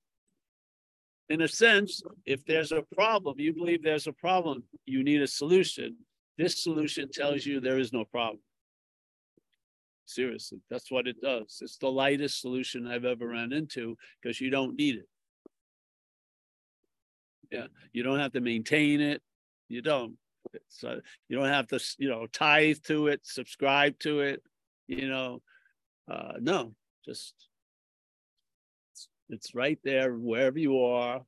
[1.29, 5.27] In a sense, if there's a problem, you believe there's a problem, you need a
[5.27, 5.97] solution.
[6.37, 8.41] This solution tells you there is no problem.
[10.07, 11.61] Seriously, that's what it does.
[11.63, 15.09] It's the lightest solution I've ever ran into because you don't need it.
[17.51, 19.23] Yeah, you don't have to maintain it.
[19.69, 20.17] You don't.
[20.69, 24.43] So you don't have to, you know, tithe to it, subscribe to it,
[24.87, 25.43] you know.
[26.11, 27.35] Uh, no, just
[29.31, 31.23] it's right there wherever you are,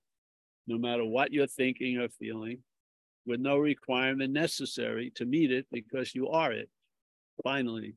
[0.67, 2.59] no matter what you're thinking or feeling,
[3.27, 6.69] with no requirement necessary to meet it because you are it
[7.43, 7.95] finally.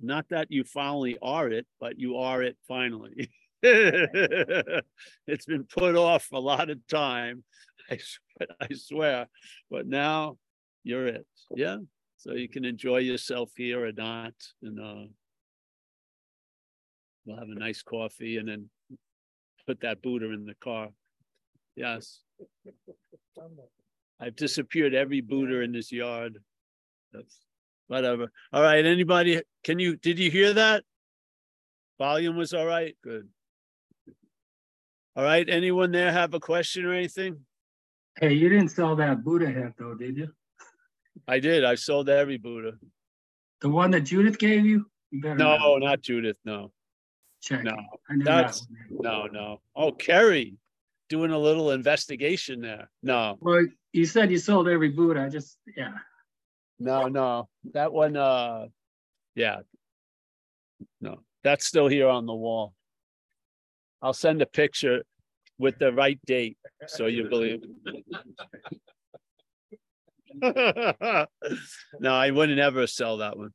[0.00, 3.30] Not that you finally are it, but you are it finally.
[3.62, 7.42] it's been put off a lot of time.
[7.90, 9.26] I swear, I swear.
[9.70, 10.36] But now
[10.82, 11.26] you're it.
[11.54, 11.78] Yeah.
[12.18, 14.34] So you can enjoy yourself here or not.
[14.62, 15.08] And uh
[17.26, 18.70] we'll have a nice coffee and then
[19.66, 20.88] put that Buddha in the car.
[21.76, 22.20] Yes.
[24.20, 26.38] I've disappeared every Buddha in this yard.
[27.12, 27.38] That's
[27.88, 28.30] whatever.
[28.52, 28.84] All right.
[28.84, 30.84] Anybody can you did you hear that?
[31.98, 32.96] Volume was all right.
[33.02, 33.28] Good.
[35.16, 35.48] All right.
[35.48, 37.44] Anyone there have a question or anything?
[38.20, 40.28] Hey, you didn't sell that Buddha hat though, did you?
[41.26, 41.64] I did.
[41.64, 42.72] I sold every Buddha.
[43.60, 44.86] The one that Judith gave you?
[45.10, 45.76] you no, know.
[45.78, 46.36] not Judith.
[46.44, 46.72] No.
[47.42, 47.62] Check.
[47.62, 47.76] No,
[48.24, 49.60] that's that no, no.
[49.76, 50.56] Oh, Kerry,
[51.08, 52.90] doing a little investigation there.
[53.02, 53.36] No.
[53.40, 55.22] Well, you said you sold every Buddha.
[55.22, 55.92] I just yeah.
[56.78, 58.16] No, no, that one.
[58.16, 58.66] Uh,
[59.34, 59.58] yeah.
[61.00, 62.74] No, that's still here on the wall.
[64.02, 65.04] I'll send a picture
[65.58, 67.62] with the right date so you believe.
[70.40, 71.26] no,
[72.02, 73.50] I wouldn't ever sell that one.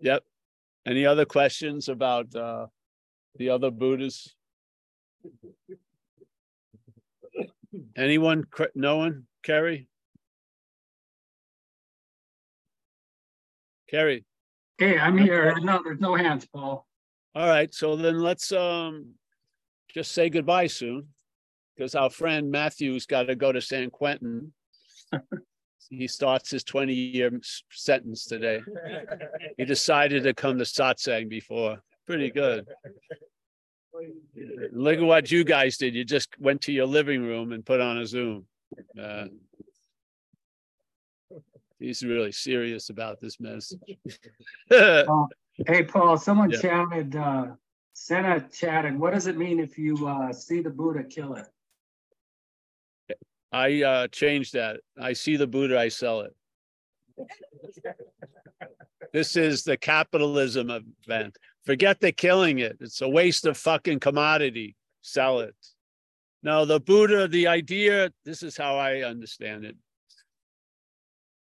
[0.00, 0.24] Yep.
[0.86, 2.66] Any other questions about uh,
[3.36, 4.34] the other Buddhas?
[7.96, 8.44] Anyone?
[8.74, 9.26] No one?
[9.42, 9.88] Kerry?
[13.90, 14.24] Kerry?
[14.78, 15.54] Hey, I'm here.
[15.60, 16.86] No, there's no hands, Paul.
[17.34, 19.14] All right, so then let's um
[19.92, 21.08] just say goodbye soon
[21.76, 24.52] because our friend Matthew's got to go to San Quentin.
[25.90, 27.30] he starts his 20 year
[27.70, 28.60] sentence today.
[29.56, 31.78] He decided to come to satsang before.
[32.06, 32.66] Pretty good.
[34.72, 35.94] Look at what you guys did.
[35.94, 38.46] You just went to your living room and put on a Zoom.
[39.00, 39.24] Uh,
[41.78, 43.80] he's really serious about this message.
[44.68, 46.60] hey, Paul, someone yeah.
[46.60, 47.46] chatted, uh,
[48.00, 51.46] Senna chatted, what does it mean if you uh, see the Buddha, kill it?
[53.50, 54.80] I uh, changed that.
[54.98, 56.34] I see the Buddha, I sell it.
[59.12, 61.36] this is the capitalism event.
[61.66, 62.76] Forget the killing it.
[62.80, 64.76] It's a waste of fucking commodity.
[65.02, 65.56] Sell it.
[66.42, 69.76] Now, the Buddha, the idea, this is how I understand it.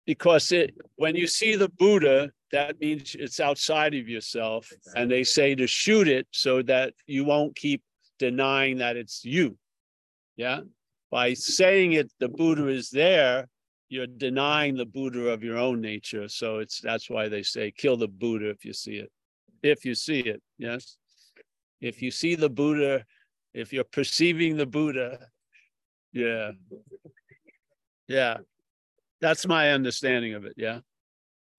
[0.05, 4.69] Because it when you see the Buddha, that means it's outside of yourself.
[4.95, 7.81] And they say to shoot it so that you won't keep
[8.19, 9.57] denying that it's you.
[10.35, 10.61] Yeah
[11.11, 13.47] by saying it, the Buddha is there,
[13.89, 16.29] you're denying the Buddha of your own nature.
[16.29, 19.11] So it's that's why they say kill the Buddha if you see it.
[19.61, 20.97] If you see it, yes.
[21.81, 23.03] If you see the Buddha,
[23.53, 25.19] if you're perceiving the Buddha,
[26.13, 26.51] yeah.
[28.07, 28.37] Yeah.
[29.19, 30.53] That's my understanding of it.
[30.55, 30.79] Yeah.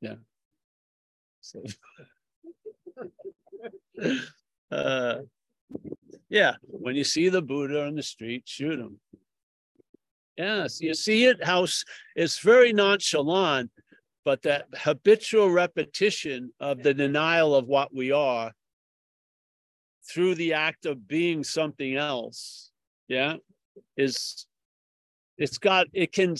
[0.00, 0.14] Yeah.
[1.42, 1.62] So
[4.70, 5.18] uh
[6.30, 8.98] yeah, when you see the Buddha on the street, shoot him.
[10.38, 11.66] Yes, you see it how
[12.16, 13.70] it's very nonchalant,
[14.24, 18.52] but that habitual repetition of the denial of what we are
[20.10, 22.70] through the act of being something else,
[23.08, 23.36] yeah,
[23.96, 24.46] is
[25.36, 26.34] it's got it can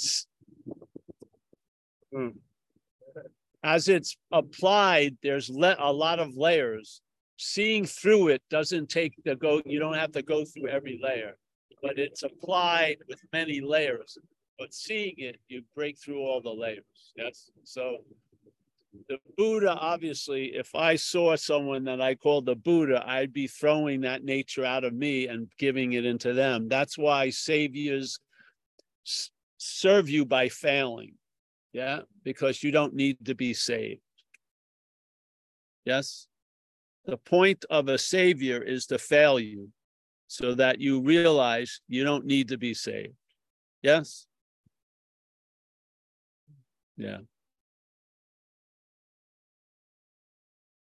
[2.12, 2.28] hmm,
[3.62, 7.00] as it's applied, there's le- a lot of layers.
[7.36, 11.36] Seeing through it doesn't take the go, you don't have to go through every layer,
[11.82, 14.16] but it's applied with many layers.
[14.58, 16.84] But seeing it, you break through all the layers.
[17.16, 17.50] Yes.
[17.64, 17.98] So
[19.08, 24.02] the Buddha, obviously, if I saw someone that I called the Buddha, I'd be throwing
[24.02, 26.68] that nature out of me and giving it into them.
[26.68, 28.20] That's why saviors
[29.56, 31.14] serve you by failing.
[31.72, 34.02] Yeah, because you don't need to be saved.
[35.84, 36.26] Yes.
[37.06, 39.70] The point of a savior is to fail you
[40.28, 43.14] so that you realize you don't need to be saved.
[43.82, 44.26] Yes.
[46.96, 47.18] Yeah.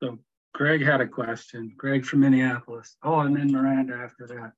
[0.01, 0.19] So
[0.53, 1.73] Greg had a question.
[1.75, 2.95] Greg from Minneapolis.
[3.03, 4.53] Oh, and then Miranda after that.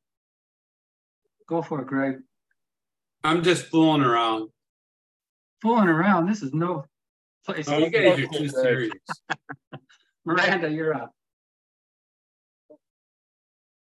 [1.47, 2.17] Go for it, Greg.
[3.23, 4.49] I'm just fooling around.
[5.61, 6.27] Fooling around.
[6.27, 6.85] This is no
[7.45, 7.67] place.
[7.67, 8.93] Oh, you guys are too serious.
[10.25, 11.11] Miranda, you're up.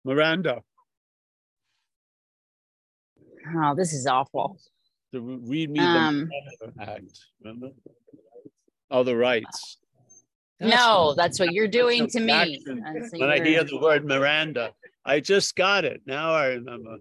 [0.03, 0.61] Miranda.
[3.57, 4.57] Oh, this is awful.
[5.11, 7.19] The read me Um, the act.
[7.41, 7.69] Remember?
[8.91, 9.77] Oh, the rights.
[10.59, 12.63] No, that's what you're doing That's to me.
[13.11, 14.71] When I hear the word Miranda,
[15.03, 16.01] I just got it.
[16.05, 16.97] Now I remember.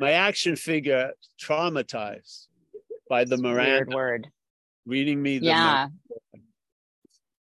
[0.00, 2.46] My action figure traumatized
[3.08, 4.28] by the Weird word.
[4.86, 5.88] reading me the Yeah.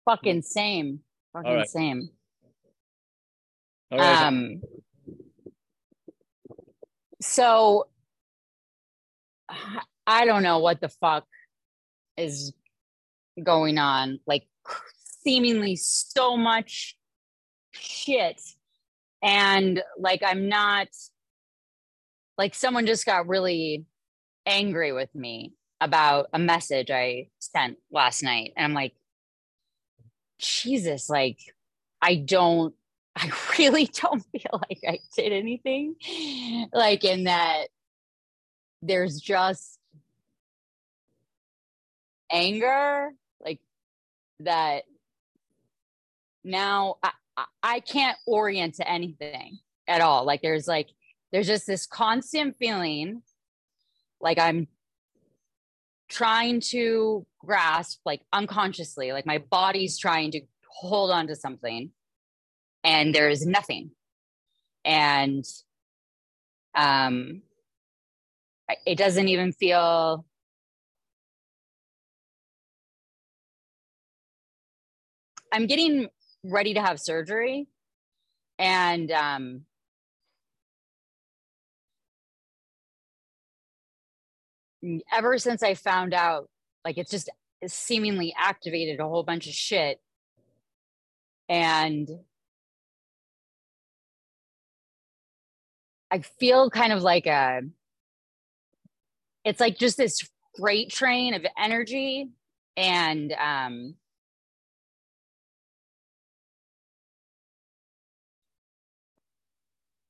[0.05, 0.99] Fucking same.
[1.33, 1.69] Fucking right.
[1.69, 2.09] same.
[3.91, 4.23] All right.
[4.27, 4.61] Um.
[7.21, 7.87] So
[10.07, 11.25] I don't know what the fuck
[12.17, 12.53] is
[13.41, 14.19] going on.
[14.27, 14.47] Like
[15.23, 16.95] seemingly so much
[17.71, 18.39] shit.
[19.23, 20.87] And like I'm not
[22.37, 23.85] like someone just got really
[24.45, 28.53] angry with me about a message I sent last night.
[28.55, 28.93] And I'm like,
[30.39, 31.39] Jesus, like
[32.01, 32.73] I don't
[33.15, 35.95] I really don't feel like I did anything.
[36.73, 37.67] Like in that
[38.81, 39.79] there's just
[42.31, 43.11] anger,
[43.43, 43.59] like
[44.41, 44.83] that
[46.43, 47.11] now I,
[47.63, 50.25] I- can't orient to anything at all.
[50.25, 50.89] Like there's like
[51.31, 53.21] there's just this constant feeling
[54.21, 54.67] like I'm
[56.09, 61.91] trying to grasp like unconsciously, like my body's trying to hold on to something
[62.83, 63.91] and there is nothing.
[64.83, 65.43] And
[66.75, 67.41] um
[68.85, 70.25] it doesn't even feel
[75.51, 76.09] I'm getting
[76.43, 77.67] ready to have surgery
[78.59, 79.61] and um
[85.11, 86.49] ever since I found out
[86.83, 87.29] like it's just
[87.67, 89.99] seemingly activated a whole bunch of shit.
[91.49, 92.09] And
[96.11, 97.61] I feel kind of like a
[99.43, 100.27] it's like just this
[100.57, 102.29] freight train of energy
[102.77, 103.95] and um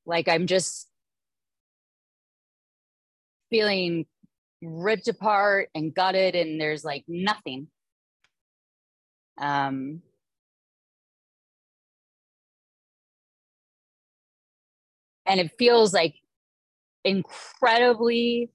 [0.05, 0.87] like I'm just
[3.49, 4.05] feeling
[4.65, 7.67] ripped apart and gutted and there's like nothing
[9.37, 10.01] um
[15.25, 16.15] and it feels like
[17.03, 18.49] incredibly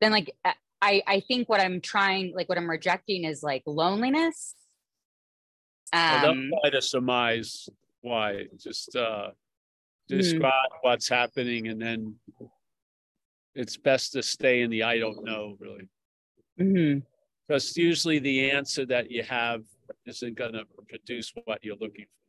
[0.00, 0.34] then like
[0.80, 4.54] i i think what i'm trying like what i'm rejecting is like loneliness
[5.92, 7.68] Well, don't um try to surmise
[8.00, 8.46] why.
[8.58, 9.30] Just uh,
[10.10, 10.16] Hmm.
[10.16, 12.16] describe what's happening, and then
[13.54, 15.88] it's best to stay in the I don't know, really,
[16.60, 17.02] mhm.
[17.46, 19.62] because usually the answer that you have
[20.06, 22.20] isn't going to produce what you're looking for.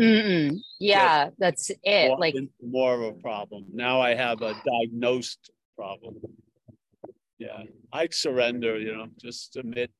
[0.00, 0.56] Mm-mm.
[0.78, 3.64] yeah that's it More- like more of a problem.
[3.72, 6.14] Now I have a diagnosed problem.
[7.38, 7.62] Yeah,
[7.92, 8.78] I'd surrender.
[8.78, 9.90] You know, just admit.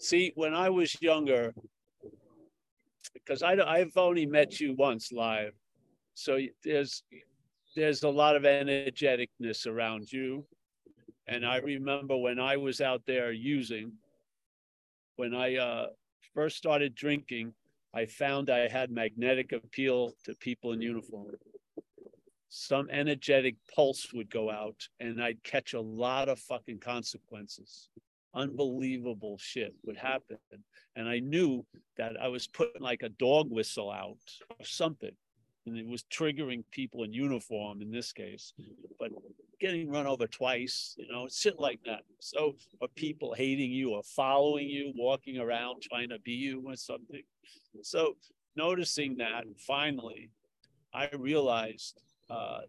[0.00, 1.54] See, when I was younger,
[3.14, 5.54] because I I've only met you once live,
[6.14, 7.02] so there's
[7.74, 10.44] there's a lot of energeticness around you,
[11.26, 13.92] and I remember when I was out there using,
[15.16, 15.86] when I uh,
[16.34, 17.54] first started drinking,
[17.94, 21.36] I found I had magnetic appeal to people in uniform.
[22.48, 27.88] Some energetic pulse would go out, and I'd catch a lot of fucking consequences.
[28.34, 30.38] Unbelievable shit would happen.
[30.96, 31.64] And I knew
[31.96, 34.18] that I was putting like a dog whistle out
[34.50, 35.12] or something.
[35.66, 38.52] And it was triggering people in uniform in this case,
[38.98, 39.10] but
[39.60, 42.00] getting run over twice, you know, shit like that.
[42.18, 46.76] So, or people hating you or following you, walking around trying to be you or
[46.76, 47.22] something.
[47.82, 48.16] So,
[48.56, 50.30] noticing that finally,
[50.92, 52.62] I realized uh,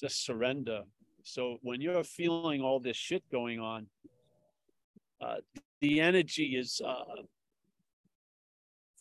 [0.00, 0.82] just surrender.
[1.22, 3.86] So, when you're feeling all this shit going on,
[5.20, 5.36] uh,
[5.82, 7.22] the energy is uh,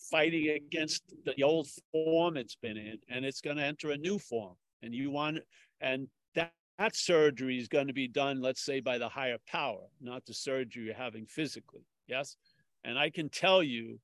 [0.10, 4.20] fighting against the old form it's been in, and it's going to enter a new
[4.20, 4.56] form.
[4.82, 5.40] And you want,
[5.82, 9.82] and that, that surgery is going to be done, let's say, by the higher power,
[10.02, 11.86] not the surgery you're having physically.
[12.08, 12.38] Yes.
[12.84, 14.00] And I can tell you,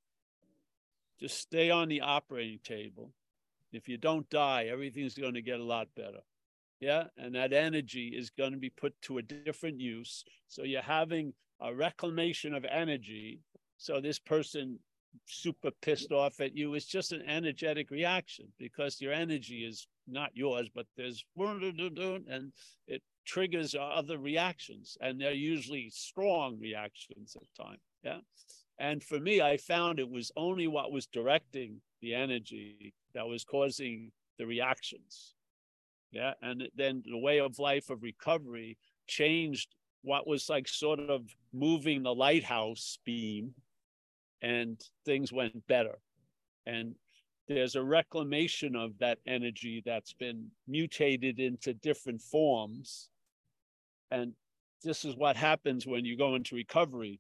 [1.20, 3.12] just stay on the operating table.
[3.72, 6.20] If you don't die, everything's going to get a lot better.
[6.82, 7.06] Yeah.
[7.18, 10.24] And that energy is going to be put to a different use.
[10.47, 13.39] So you're having a reclamation of energy.
[13.78, 14.80] So this person
[15.26, 16.74] super pissed off at you.
[16.74, 22.51] It's just an energetic reaction because your energy is not yours, but there's and
[22.88, 27.80] it triggers other reactions, and they're usually strong reactions at time.
[28.03, 28.20] Yeah.
[28.78, 33.43] And for me, I found it was only what was directing the energy that was
[33.43, 35.34] causing the reactions.
[36.11, 36.34] Yeah.
[36.41, 42.03] And then the way of life of recovery changed what was like sort of moving
[42.03, 43.53] the lighthouse beam
[44.42, 45.98] and things went better.
[46.66, 46.96] And
[47.48, 53.10] there's a reclamation of that energy that's been mutated into different forms.
[54.12, 54.34] And
[54.84, 57.20] this is what happens when you go into recovery.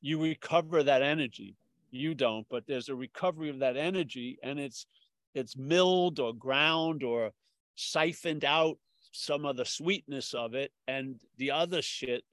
[0.00, 1.56] You recover that energy.
[1.90, 4.86] You don't, but there's a recovery of that energy and it's
[5.34, 7.30] it's milled or ground or
[7.76, 8.78] siphoned out
[9.12, 12.24] some of the sweetness of it and the other shit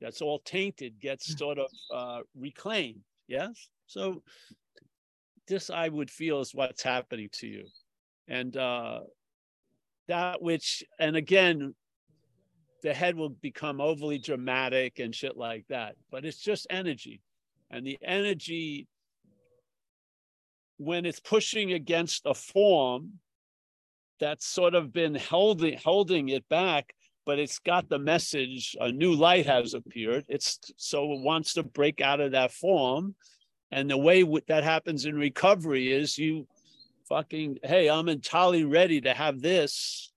[0.00, 4.22] that's all tainted gets sort of uh, reclaimed yes so
[5.48, 7.64] this I would feel is what's happening to you.
[8.28, 9.00] And uh,
[10.06, 11.74] that which, and again,
[12.84, 17.20] the head will become overly dramatic and shit like that, but it's just energy.
[17.68, 18.86] And the energy,
[20.78, 23.14] when it's pushing against a form
[24.20, 26.94] that's sort of been holding holding it back,
[27.26, 30.26] but it's got the message, a new light has appeared.
[30.28, 33.16] It's so it wants to break out of that form
[33.72, 36.46] and the way that happens in recovery is you
[37.08, 40.12] fucking, hey, I'm entirely ready to have this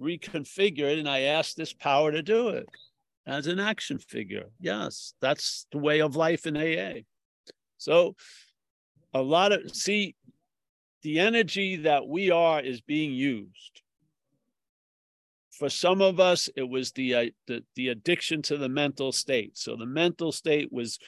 [0.00, 2.66] reconfigured, and I ask this power to do it
[3.26, 4.46] as an action figure.
[4.60, 7.00] Yes, that's the way of life in AA.
[7.78, 8.16] So,
[9.12, 10.16] a lot of see,
[11.02, 13.82] the energy that we are is being used.
[15.52, 19.56] For some of us, it was the, uh, the the addiction to the mental state.
[19.56, 20.98] So the mental state was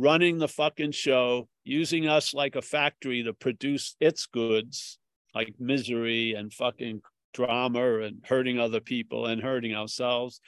[0.00, 4.98] running the fucking show, using us like a factory to produce its goods,
[5.34, 7.00] like misery and fucking
[7.32, 10.40] drama and hurting other people and hurting ourselves.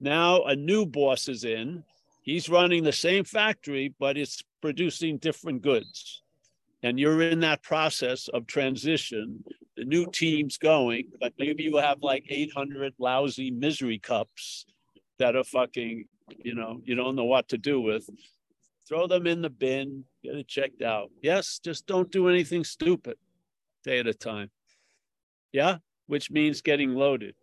[0.00, 1.84] Now a new boss is in.
[2.22, 6.22] He's running the same factory, but it's producing different goods.
[6.82, 9.44] And you're in that process of transition.
[9.76, 14.66] The new team's going, but maybe you have like 800 lousy misery cups
[15.18, 18.08] that are fucking, you know, you don't know what to do with
[18.88, 21.10] throw them in the bin, get it checked out.
[21.22, 23.16] Yes, just don't do anything stupid
[23.84, 24.50] day at a time.
[25.52, 27.34] Yeah, which means getting loaded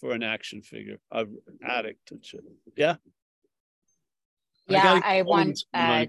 [0.00, 2.40] for an action figure, an addict and shit.
[2.76, 2.96] Yeah.
[4.68, 5.60] Yeah, I, I want.
[5.72, 6.06] Uh,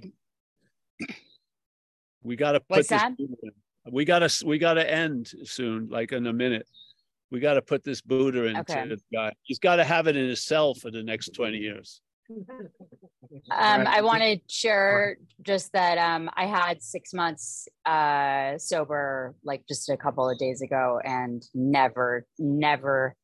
[2.24, 3.14] we got to put what's that?
[3.90, 6.68] We got to we got to end soon, like in a minute.
[7.30, 8.88] We got to put this Buddha into okay.
[8.88, 9.34] the guy.
[9.44, 12.02] He's got to have it in his cell for the next twenty years.
[13.52, 19.66] Um, I want to share just that um, I had six months uh, sober, like
[19.68, 23.16] just a couple of days ago, and never, never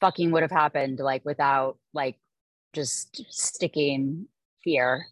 [0.00, 2.18] fucking would have happened like without like
[2.72, 4.26] just sticking
[4.64, 5.06] fear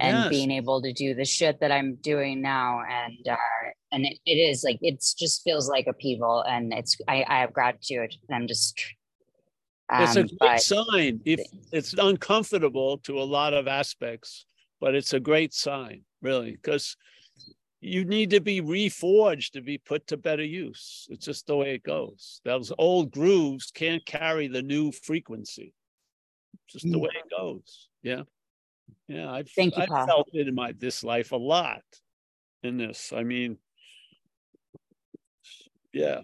[0.00, 0.28] and yes.
[0.28, 2.82] being able to do the shit that I'm doing now.
[2.88, 3.36] And uh,
[3.92, 7.52] and it, it is like it's just feels like upheaval, and it's I, I have
[7.52, 8.80] gratitude, and I'm just
[9.92, 11.20] it's a um, great sign.
[11.24, 11.40] If
[11.72, 14.46] it's uncomfortable to a lot of aspects,
[14.80, 16.96] but it's a great sign, really, because
[17.80, 21.06] you need to be reforged to be put to better use.
[21.10, 22.40] It's just the way it goes.
[22.44, 25.74] Those old grooves can't carry the new frequency.
[26.68, 27.02] Just the mm.
[27.02, 27.88] way it goes.
[28.02, 28.22] Yeah.
[29.06, 29.30] Yeah.
[29.30, 31.82] I've, Thank you, I've felt it in my this life a lot
[32.62, 33.12] in this.
[33.14, 33.58] I mean,
[35.92, 36.20] yeah.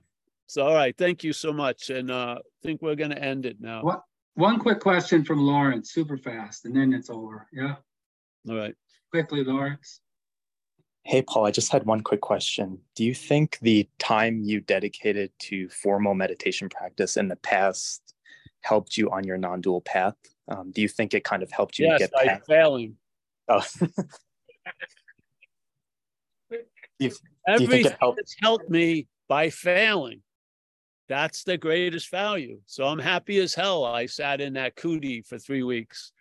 [0.51, 0.98] So, all right.
[0.98, 1.90] Thank you so much.
[1.90, 3.84] And uh, I think we're going to end it now.
[3.84, 4.03] What,
[4.34, 7.46] one quick question from Lawrence, super fast, and then it's over.
[7.53, 7.76] Yeah.
[8.48, 8.74] All right.
[9.12, 10.01] Quickly, Lawrence.
[11.05, 12.80] Hey, Paul, I just had one quick question.
[12.96, 18.03] Do you think the time you dedicated to formal meditation practice in the past
[18.62, 20.16] helped you on your non dual path?
[20.48, 22.46] Um, do you think it kind of helped you Yes, get I past?
[22.48, 22.96] failing.
[23.48, 23.62] Oh.
[26.51, 26.59] Do
[26.98, 28.18] you think Everything it helped?
[28.18, 30.22] has helped me by failing.
[31.11, 32.61] That's the greatest value.
[32.66, 33.84] So I'm happy as hell.
[33.84, 36.12] I sat in that kuti for three weeks,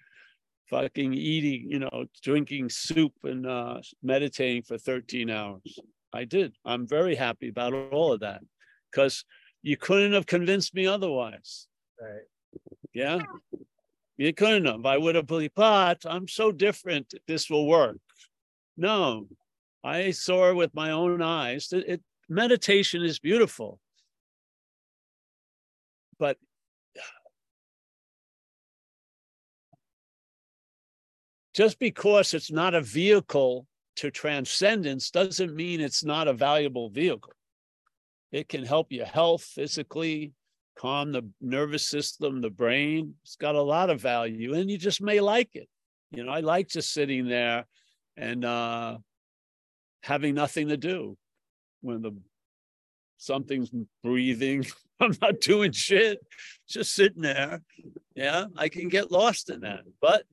[0.67, 5.77] fucking eating, you know, drinking soup and uh, meditating for 13 hours.
[6.11, 6.55] I did.
[6.65, 8.41] I'm very happy about all of that
[8.91, 9.25] because
[9.61, 11.67] you couldn't have convinced me otherwise.
[12.01, 12.25] Right.
[12.91, 13.19] Yeah.
[14.17, 14.87] You couldn't have.
[14.87, 17.13] I would have believed, but I'm so different.
[17.27, 17.99] This will work.
[18.75, 19.27] No,
[19.83, 21.71] I saw with my own eyes.
[21.71, 23.79] It, it meditation is beautiful.
[26.19, 26.37] But
[31.55, 33.65] just because it's not a vehicle
[33.97, 37.33] to transcendence doesn't mean it's not a valuable vehicle.
[38.31, 40.33] It can help your health physically,
[40.77, 43.15] calm the nervous system, the brain.
[43.23, 45.67] It's got a lot of value, and you just may like it.
[46.11, 47.65] You know, I like just sitting there
[48.15, 48.97] and uh,
[50.03, 51.17] having nothing to do
[51.81, 52.11] when the
[53.17, 53.71] something's
[54.03, 54.65] breathing.
[55.01, 56.19] I'm not doing shit,
[56.67, 57.61] just sitting there.
[58.15, 59.81] Yeah, I can get lost in that.
[60.01, 60.23] But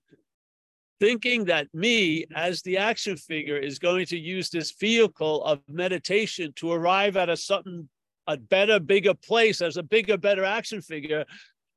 [0.99, 6.53] thinking that me, as the action figure, is going to use this vehicle of meditation
[6.57, 7.89] to arrive at a something,
[8.27, 11.25] a better, bigger place as a bigger, better action figure,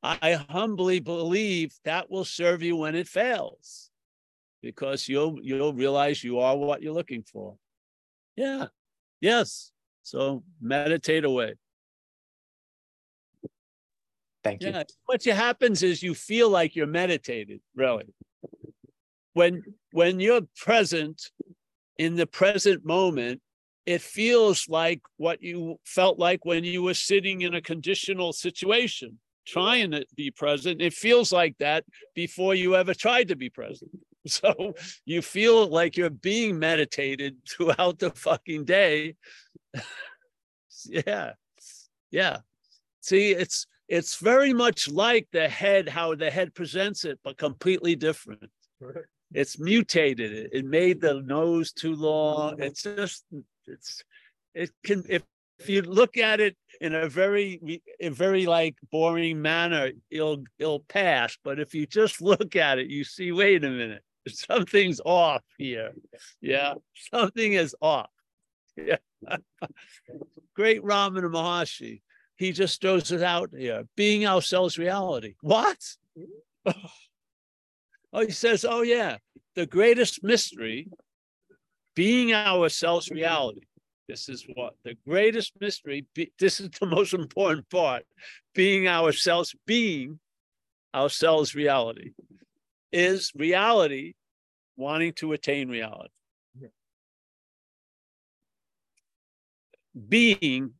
[0.01, 3.91] I humbly believe that will serve you when it fails,
[4.61, 7.57] because you'll you'll realize you are what you're looking for.
[8.37, 8.67] Yeah.
[9.19, 9.71] Yes.
[10.03, 11.55] So meditate away.
[14.43, 14.69] Thank you.
[14.69, 14.83] Yeah.
[15.05, 18.05] What happens is you feel like you're meditated, really.
[19.33, 21.21] When when you're present
[21.97, 23.41] in the present moment,
[23.85, 29.19] it feels like what you felt like when you were sitting in a conditional situation,
[29.47, 30.81] trying to be present.
[30.81, 31.83] It feels like that
[32.15, 33.91] before you ever tried to be present.
[34.27, 34.73] So
[35.05, 39.15] you feel like you're being meditated throughout the fucking day.
[40.85, 41.31] yeah.
[42.11, 42.39] Yeah.
[42.99, 47.95] See, it's it's very much like the head, how the head presents it, but completely
[47.95, 48.49] different.
[49.33, 50.49] It's mutated it.
[50.53, 52.53] It made the nose too long.
[52.53, 52.63] Mm-hmm.
[52.63, 53.25] It's just
[53.65, 54.03] it's
[54.53, 55.23] it can if
[55.59, 60.81] if you look at it in a very a very like boring manner, it'll it'll
[60.81, 61.37] pass.
[61.43, 65.93] But if you just look at it, you see, wait a minute, something's off here.
[66.41, 66.75] Yeah,
[67.11, 68.09] something is off.
[68.77, 68.97] Yeah.
[70.55, 71.99] Great Ramana Maharshi.
[72.39, 73.83] He just throws it out here.
[73.97, 75.35] Being ourselves reality.
[75.41, 75.77] What?
[78.11, 79.17] Oh, he says, oh yeah,
[79.53, 80.89] the greatest mystery,
[81.93, 83.61] being ourselves reality.
[84.07, 86.07] This is what the greatest mystery.
[86.15, 88.05] Be, this is the most important part.
[88.55, 90.19] Being ourselves, being
[90.95, 92.13] ourselves reality,
[92.91, 94.13] is reality
[94.75, 96.09] wanting to attain reality.
[100.07, 100.73] Being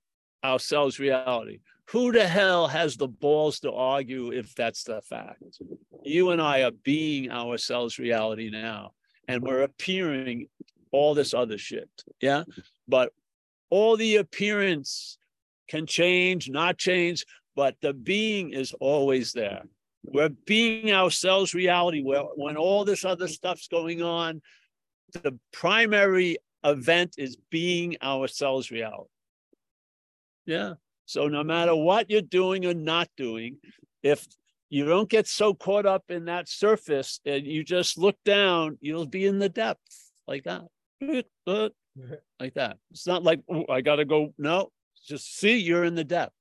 [0.44, 1.60] ourselves reality.
[1.90, 5.42] Who the hell has the balls to argue if that's the fact?
[6.04, 8.92] You and I are being ourselves reality now,
[9.28, 10.48] and we're appearing
[10.92, 11.90] all this other shit.
[12.22, 12.44] Yeah.
[12.88, 13.12] But
[13.70, 15.18] all the appearance
[15.68, 17.26] can change, not change,
[17.56, 19.64] but the being is always there.
[20.04, 22.02] We're being ourselves reality.
[22.02, 24.42] Where when all this other stuff's going on,
[25.12, 29.10] the primary event is being ourselves reality.
[30.50, 30.74] Yeah.
[31.06, 33.58] So no matter what you're doing or not doing,
[34.02, 34.26] if
[34.70, 39.06] you don't get so caught up in that surface and you just look down, you'll
[39.06, 39.80] be in the depth
[40.28, 40.64] like that.
[42.39, 42.78] Like that.
[42.91, 44.34] It's not like, oh, I got to go.
[44.38, 44.72] No,
[45.06, 46.34] just see you're in the depth.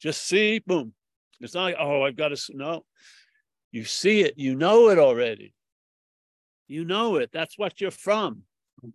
[0.00, 0.94] Just see, boom.
[1.40, 2.52] It's not like, oh, I've got to.
[2.54, 2.86] No,
[3.70, 4.38] you see it.
[4.38, 5.52] You know it already.
[6.68, 7.28] You know it.
[7.34, 8.44] That's what you're from.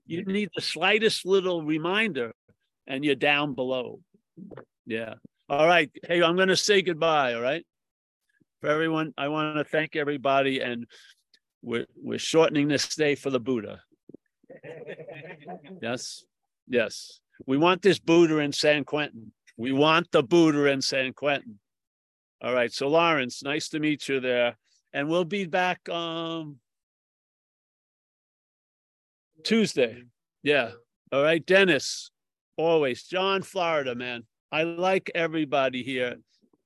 [0.07, 0.31] You mm-hmm.
[0.31, 2.33] need the slightest little reminder
[2.87, 3.99] and you're down below.
[4.85, 5.15] Yeah.
[5.49, 5.91] All right.
[6.07, 7.33] Hey, I'm going to say goodbye.
[7.33, 7.65] All right.
[8.61, 10.85] For everyone, I want to thank everybody, and
[11.61, 13.81] we're we're shortening this day for the Buddha.
[15.81, 16.23] Yes,
[16.69, 17.19] yes.
[17.45, 19.33] We want this Buddha in San Quentin.
[19.57, 21.59] We want the Buddha in San Quentin.
[22.41, 22.71] All right.
[22.71, 24.57] So Lawrence, nice to meet you there,
[24.93, 26.59] and we'll be back um
[29.43, 30.03] Tuesday.
[30.41, 30.71] Yeah.
[31.11, 32.09] All right, Dennis.
[32.57, 34.23] Always John, Florida, man.
[34.51, 36.17] I like everybody here.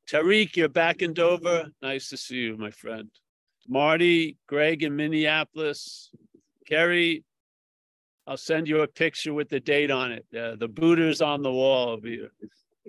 [0.09, 1.69] Tariq, you're back in Dover.
[1.81, 3.09] Nice to see you, my friend.
[3.67, 6.11] Marty, Greg in Minneapolis,
[6.67, 7.23] Kerry,
[8.25, 10.25] I'll send you a picture with the date on it.
[10.37, 12.31] Uh, the Buddha's on the wall over here.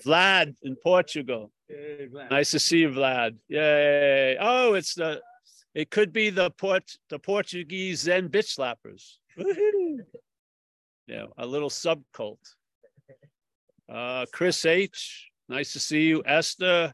[0.04, 1.52] Vlad in Portugal.
[1.68, 2.30] Hey, Vlad.
[2.30, 3.36] Nice to see you, Vlad.
[3.48, 4.36] Yay.
[4.40, 5.20] Oh, it's the,
[5.74, 9.18] it could be the port, the Portuguese Zen bitch slappers.
[11.06, 12.38] Yeah, a little subcult.
[13.92, 16.22] Uh, Chris H, nice to see you.
[16.26, 16.92] Esther,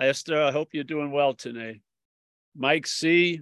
[0.00, 1.80] Esther, I hope you're doing well today.
[2.56, 3.40] Mike C,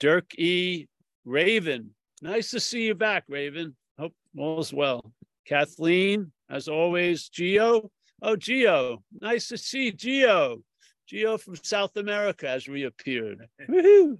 [0.00, 0.88] Dirk E,
[1.24, 1.90] Raven,
[2.22, 3.76] nice to see you back, Raven.
[3.98, 5.12] Hope all's well.
[5.46, 7.90] Kathleen, as always, Geo.
[8.22, 10.62] Oh, Geo, nice to see Geo.
[11.06, 13.46] Geo from South America has reappeared.
[13.68, 14.18] Woohoo.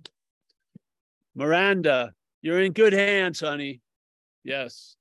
[1.35, 2.13] Miranda,
[2.43, 3.81] you're in good hands, honey.
[4.45, 4.97] Yes.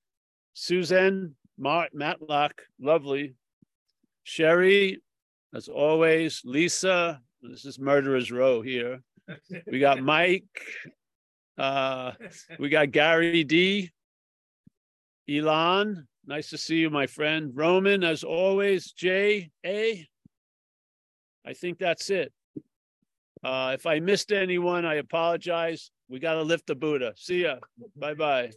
[0.53, 3.35] Susan, Mart, Matlock, lovely.
[4.23, 5.01] Sherry,
[5.53, 6.41] as always.
[6.45, 9.01] Lisa, this is Murderer's Row here.
[9.67, 10.45] We got Mike.
[11.57, 12.13] Uh,
[12.57, 13.91] we got Gary D.
[15.29, 17.51] Elon, nice to see you, my friend.
[17.53, 18.93] Roman, as always.
[18.93, 19.51] J.
[19.65, 20.07] A.
[21.45, 22.31] I think that's it.
[23.43, 25.91] Uh, if I missed anyone, I apologize.
[26.07, 27.13] We got to lift the Buddha.
[27.15, 27.57] See ya.
[27.95, 28.51] Bye bye.